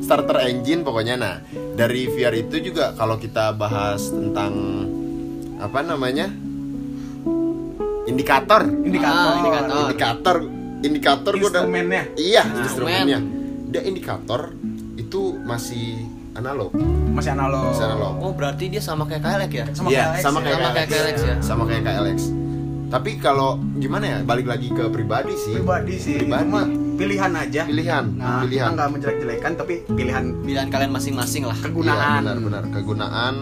Starter 0.05 0.45
engine 0.45 0.85
pokoknya. 0.85 1.17
Nah 1.17 1.41
dari 1.73 2.13
VR 2.13 2.37
itu 2.45 2.61
juga 2.61 2.93
kalau 2.93 3.17
kita 3.17 3.57
bahas 3.57 4.13
tentang 4.13 4.53
apa 5.57 5.81
namanya? 5.81 6.29
Indikator. 8.05 8.69
Indikator. 8.69 9.17
Ah, 9.17 9.37
indikator. 9.41 9.81
indikator. 9.81 10.37
Indikator 10.81 11.33
gua 11.41 11.49
udah 11.57 11.65
iya 12.21 12.45
Nah, 12.45 12.69
instrumennya. 12.69 13.19
dia 13.73 13.83
indikator 13.85 14.53
itu 15.01 15.41
masih 15.41 16.20
analog 16.41 16.71
Masih 17.11 17.31
analog. 17.31 17.65
masih 17.69 17.85
analog 17.87 18.15
Oh, 18.19 18.33
berarti 18.33 18.65
dia 18.67 18.81
sama 18.81 19.05
kayak 19.05 19.21
KLX 19.21 19.51
ya? 19.53 19.67
Sama 19.71 19.87
Iya, 19.89 20.05
KLX 20.07 20.21
sama 20.21 20.39
ya. 20.39 20.43
kayak 20.43 20.57
Sama 20.57 20.71
kayak 20.71 20.89
KLX. 20.89 20.91
KLX 20.91 21.17
ya. 21.21 21.35
sama 21.41 21.63
kayak 21.65 21.83
KLX 21.85 22.19
tapi 22.91 23.11
kalau 23.17 23.51
gimana 23.77 24.05
ya 24.05 24.19
balik 24.21 24.47
lagi 24.47 24.67
ke 24.69 24.85
pribadi 24.89 25.31
sih 25.37 25.55
Pribadi 25.55 25.95
sih. 25.95 26.19
Pribadi. 26.19 26.43
Itu 26.43 26.51
mah 26.51 26.67
pilihan 26.97 27.33
aja. 27.33 27.63
pilihan 27.65 28.05
Nah, 28.13 28.43
pilihan 28.43 28.67
kita 28.67 28.75
nggak 28.75 28.89
menjelek-jelekan 28.91 29.53
tapi 29.55 29.75
pilihan 29.87 30.25
Pilihan 30.41 30.67
kalian 30.67 30.91
masing-masing 30.91 31.43
lah. 31.45 31.55
kegunaan. 31.57 31.95
Iya, 31.95 32.19
benar-benar 32.27 32.63
kegunaan 32.69 33.35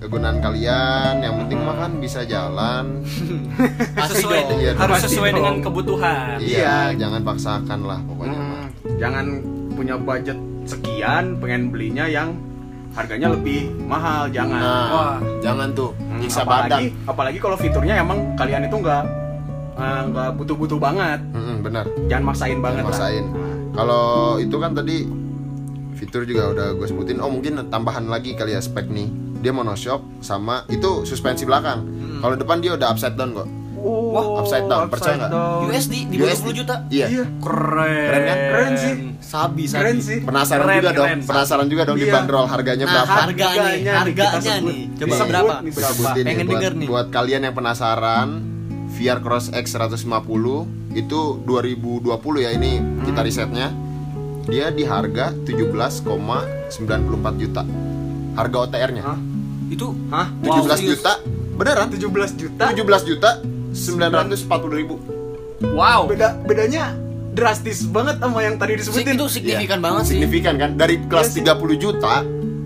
kegunaan 0.00 0.36
kalian 0.40 1.14
yang 1.20 1.34
penting 1.36 1.60
mah 1.60 1.76
kan 1.78 1.92
bisa 1.98 2.24
jalan 2.24 3.04
Sesuai 4.10 4.38
dong. 4.48 4.58
Iya, 4.58 4.72
harus 4.74 4.96
sesuai 5.02 5.28
dong. 5.28 5.36
dengan 5.36 5.54
kebutuhan. 5.60 6.36
iya 6.40 6.88
Iya. 6.88 6.98
jangan 6.98 7.20
paksakan 7.20 7.80
lah 7.82 8.00
pokoknya 8.02 8.38
mah 8.38 8.64
Hmm, 8.80 8.96
jangan 8.96 9.24
punya 9.70 9.94
budget 9.94 10.38
sekian 10.64 11.38
pengen 11.38 11.68
belinya 11.68 12.04
yang 12.04 12.36
harganya 12.90 13.30
lebih 13.30 13.70
mahal 13.80 14.26
jangan 14.28 14.58
nah 14.58 14.86
Wah. 14.90 15.16
jangan 15.38 15.70
tuh 15.72 15.90
Hmm, 15.96 16.18
nyiksa 16.18 16.42
badan 16.42 16.66
apalagi 16.66 16.86
apalagi 17.06 17.38
kalau 17.38 17.56
fiturnya 17.56 17.94
emang 17.96 18.18
kalian 18.34 18.66
itu 18.66 18.76
nggak 18.76 19.04
eh, 19.76 20.02
nggak 20.10 20.28
butuh-butuh 20.36 20.76
banget 20.76 21.20
Mm-mm, 21.30 21.56
benar 21.62 21.84
jangan 22.06 22.24
maksain 22.26 22.58
banget 22.58 22.82
Jangan 22.82 22.90
maksain. 22.90 23.24
Nah, 23.26 23.48
Kalau 23.70 24.04
itu 24.36 24.56
kan 24.58 24.74
tadi 24.74 24.96
fitur 25.94 26.24
juga 26.24 26.50
udah 26.50 26.66
gue 26.74 26.86
sebutin. 26.86 27.20
Oh 27.20 27.28
mungkin 27.28 27.60
tambahan 27.68 28.08
lagi 28.08 28.34
kali 28.34 28.50
ya 28.50 28.60
spek 28.60 28.88
nih. 28.88 29.06
Dia 29.38 29.52
monoshock 29.52 30.02
sama 30.18 30.66
itu 30.66 31.04
suspensi 31.04 31.44
belakang. 31.44 31.86
Kalau 32.18 32.34
depan 32.34 32.58
dia 32.58 32.74
udah 32.74 32.90
upside 32.90 33.14
down 33.14 33.30
kok. 33.30 33.46
Oh, 33.80 34.38
upside 34.38 34.64
down, 34.64 34.86
percaya 34.86 35.14
nggak? 35.18 35.30
USD 35.66 35.94
di 36.04 36.16
bawah 36.16 36.28
USD. 36.28 36.44
20 36.46 36.58
juta. 36.58 36.74
Iya. 36.86 37.06
iya 37.08 37.24
Keren. 37.36 38.06
Keren 38.06 38.22
kan? 38.22 38.36
keren 38.46 38.72
sih 38.74 38.92
Sabi, 39.20 39.62
sabi. 39.64 39.78
keren 39.78 39.98
sih 39.98 40.18
Penasaran 40.20 40.64
Keren, 40.64 40.78
juga 40.78 40.90
dong. 40.90 41.06
keren. 41.06 41.20
Penasaran 41.22 41.66
juga 41.66 41.82
dong 41.84 41.96
Iya. 41.96 42.04
dibanderol 42.04 42.46
harganya 42.46 42.84
Nah, 42.84 42.92
berapa? 42.92 43.12
harga 43.12 43.46
nih, 43.46 43.54
Harganya 43.54 43.70
nih, 43.70 43.84
kita 44.10 44.24
harganya 44.26 44.40
sebut. 44.54 44.68
nih. 44.68 44.80
Coba 44.90 45.06
Disebut 45.06 45.28
berapa? 45.28 45.52
nih 45.56 45.72
berapa 45.72 45.92
sebutin 45.94 46.22
Pengen 46.22 46.36
nih, 46.36 46.44
buat, 46.44 46.52
denger 46.54 46.72
nih. 46.74 46.88
buat 46.88 47.06
kalian 47.10 47.40
yang 47.42 47.54
penasaran 47.54 48.28
VR 48.90 49.18
Cross 49.18 49.46
X 49.50 49.66
150 49.70 50.66
itu 50.92 51.20
2020 51.40 52.02
ya 52.40 52.50
ini 52.50 52.72
kita 53.02 53.20
risetnya 53.20 53.68
dia 54.42 54.68
di 54.68 54.82
harga 54.82 55.30
17,94 55.40 56.58
juta. 57.36 57.62
Harga 58.32 58.56
OTR-nya. 58.60 59.02
Hah? 59.04 59.18
Itu 59.68 59.94
Hah? 60.08 60.26
17 60.40 60.80
juta. 60.82 61.12
Beneran? 61.52 61.86
17 61.86 62.08
juta 62.34 62.64
17 62.68 63.04
juta 63.06 63.30
940 63.72 64.46
ribu. 64.72 64.96
Wow. 65.60 66.08
beda 66.08 66.40
bedanya 66.42 66.96
drastis 67.30 67.84
banget 67.84 68.16
sama 68.16 68.40
yang 68.40 68.56
tadi 68.56 68.80
disebutin 68.80 69.14
itu 69.14 69.26
signifikan 69.28 69.78
banget 69.78 70.02
sih. 70.08 70.16
Signifikan 70.16 70.54
kan? 70.56 70.70
Dari 70.74 70.98
kelas 71.04 71.36
sih. 71.36 71.44
30 71.44 71.76
juta 71.76 72.24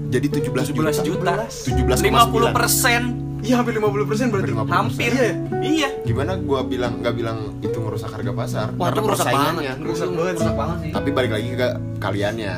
jadi 0.08 0.26
17, 0.30 0.70
17 0.70 1.02
juta. 1.02 1.32
17,9. 1.50 1.98
50 2.30 2.54
persen. 2.54 3.02
iya 3.44 3.60
hampir 3.60 3.76
50 3.76 4.08
persen 4.08 4.32
berarti 4.32 4.56
50%. 4.56 4.72
Hampir. 4.72 5.10
Iya. 5.12 5.32
Iya. 5.60 5.88
Gimana 6.06 6.32
gua 6.40 6.64
bilang 6.64 7.04
nggak 7.04 7.12
bilang 7.12 7.60
itu 7.60 7.76
ngerusak 7.76 8.08
harga 8.08 8.32
pasar? 8.32 8.66
Wah, 8.72 8.88
itu 8.88 8.88
Karena 8.88 9.00
merusak 9.04 9.26
persaingannya. 9.26 9.72
banget. 9.76 9.84
Rusak 9.84 10.08
banget. 10.08 10.32
Merusak 10.32 10.54
banget 10.56 10.76
sih. 10.80 10.90
Tapi 10.96 11.08
balik 11.12 11.30
lagi 11.34 11.48
ke 11.52 11.68
kaliannya. 11.98 12.54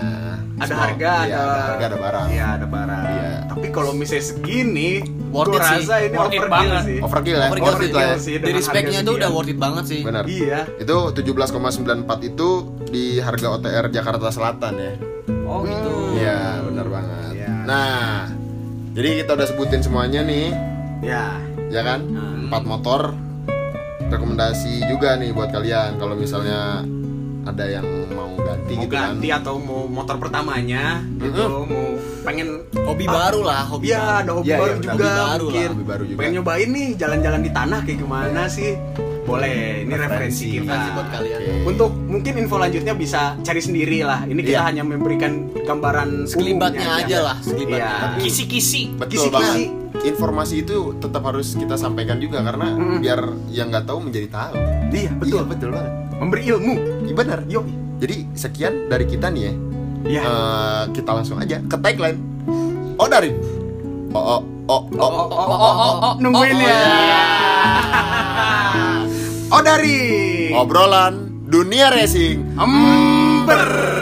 ada 0.57 0.73
Semua- 0.73 0.85
harga 0.89 1.13
iya, 1.29 1.37
ada 1.37 1.61
harga 1.69 1.85
ada 1.85 1.99
barang. 2.01 2.27
Iya, 2.33 2.47
ada 2.49 2.67
barang. 2.67 3.03
Iya. 3.05 3.29
Tapi 3.51 3.67
kalau 3.69 3.93
misalnya 3.93 4.25
segini, 4.25 4.91
Worth 5.29 5.49
gua 5.49 5.57
it 5.57 5.63
sih. 5.63 5.81
rasa 5.83 5.95
ini 6.01 6.17
Worth 6.17 6.35
it 6.35 6.47
banget. 6.47 6.83
sih. 6.83 6.99
Overkill 6.99 7.37
ya? 7.37 7.49
Overkill 7.49 7.67
Worth 7.69 7.83
it 7.83 7.93
lah 7.93 8.03
ya. 8.03 8.17
sih. 8.17 8.35
dengan 8.35 8.47
Dari 8.49 8.61
speknya 8.63 9.01
tuh 9.01 9.15
udah 9.17 9.31
worth 9.31 9.49
it 9.49 9.59
banget 9.59 9.85
sih. 9.87 10.01
Benar. 10.01 10.25
Iya. 10.25 10.61
Itu 10.77 10.97
17,94 11.11 11.97
itu 12.25 12.49
di 12.87 13.05
harga 13.19 13.47
OTR 13.53 13.87
Jakarta 13.89 14.29
Selatan 14.29 14.75
ya. 14.77 14.93
Oh 15.43 15.63
gitu. 15.63 15.93
Iya, 16.17 16.39
benar 16.63 16.87
banget. 16.87 17.33
Iya. 17.37 17.53
Nah, 17.65 18.27
jadi 18.93 19.09
kita 19.21 19.31
udah 19.33 19.47
sebutin 19.47 19.81
semuanya 19.81 20.21
nih, 20.21 20.51
Ya. 21.01 21.39
ya 21.69 21.83
kan? 21.83 22.01
Empat 22.43 22.63
motor. 22.63 23.01
Rekomendasi 24.07 24.87
juga 24.87 25.15
nih 25.15 25.31
buat 25.31 25.51
kalian 25.51 25.99
kalau 25.99 26.15
misalnya 26.15 26.87
ada 27.47 27.65
yang 27.65 27.87
mau 28.11 28.35
ganti 28.37 28.75
Mau 28.75 28.83
gitu 28.83 28.93
kan. 28.93 29.15
ganti 29.15 29.29
atau 29.31 29.55
mau 29.57 29.87
motor 29.87 30.17
pertamanya 30.19 30.99
gitu, 31.17 31.43
mau 31.63 31.87
pengen 32.21 32.49
Hobi 32.77 33.05
Ah, 33.05 33.13
baru 33.25 33.41
lah, 33.41 33.63
hobi 33.65 33.87
Iya, 33.87 33.99
baru. 33.99 34.19
ada 34.19 34.31
hobi 34.33 34.47
Iya, 34.47 34.57
baru 34.57 34.67
iya, 34.67 34.77
juga 34.77 34.91
hobi 34.91 35.07
baru 35.07 35.45
mungkin. 35.45 35.55
lah, 35.57 35.71
hobi 35.73 35.85
baru 35.85 36.03
juga. 36.05 36.19
Pengen 36.19 36.33
nyobain 36.37 36.69
nih 36.69 36.87
jalan-jalan 36.97 37.41
di 37.41 37.51
tanah 37.51 37.81
kayak 37.81 37.99
gimana 37.99 38.43
sih? 38.47 38.71
Boleh, 39.23 39.83
ini 39.83 39.91
referensi 39.93 40.45
kita. 40.53 40.63
Referensi 40.63 40.91
buat 40.93 41.09
kalian. 41.11 41.39
Oke. 41.41 41.53
Untuk 41.67 41.91
mungkin 42.01 42.33
info 42.37 42.57
lanjutnya 42.57 42.95
bisa 42.95 43.35
cari 43.37 43.59
sendiri 43.59 43.99
lah. 44.01 44.23
Ini 44.23 44.39
kita 44.39 44.55
Iya. 44.57 44.63
hanya 44.65 44.83
memberikan 44.83 45.33
gambaran 45.57 46.31
Sekelibatnya 46.31 46.79
umumnya 46.81 47.03
aja 47.05 47.19
lah, 47.25 47.37
sekelibatnya. 47.41 47.91
Iya. 48.13 48.23
Kisi-kisi. 48.23 48.83
Betul 48.93 49.11
Kisi-kisi. 49.27 49.35
banget. 49.35 50.07
Informasi 50.07 50.63
itu 50.63 50.77
tetap 50.97 51.23
harus 51.25 51.49
kita 51.53 51.75
sampaikan 51.75 52.19
juga 52.19 52.39
karena 52.41 52.71
Mm. 52.71 52.99
biar 53.01 53.21
yang 53.51 53.67
nggak 53.69 53.85
tahu 53.85 53.99
menjadi 54.01 54.29
tahu. 54.31 54.55
Iya, 54.89 55.11
betul. 55.17 55.27
Iya, 55.33 55.43
betul 55.45 55.69
banget. 55.73 55.93
Memberi 56.21 56.43
ilmu. 56.49 56.75
Iya 57.05 57.15
benar. 57.15 57.39
Yuk. 57.49 57.65
Jadi 57.97 58.17
sekian 58.37 58.93
dari 58.93 59.05
kita 59.09 59.33
nih 59.33 59.43
ya. 59.43 59.53
Iya. 60.07 60.23
Eh, 60.23 60.83
kita 60.95 61.11
langsung 61.17 61.41
aja 61.41 61.61
ke 61.65 61.77
tagline. 61.81 62.19
Oh 62.97 63.09
dari. 63.09 63.33
Oh 64.13 64.41
oh 64.41 64.41
oh 64.69 64.83
oh. 64.97 65.01
Oh, 65.01 65.11
oh, 65.13 65.29
oh, 65.33 65.57
oh, 65.57 65.95
oh. 66.01 66.15
Nungguin 66.21 66.57
ya. 66.61 66.79
Oh 69.53 69.63
dari 69.63 69.99
Obrolan 70.53 71.45
dunia 71.47 71.95
racing. 71.95 72.43
Ember. 72.59 73.96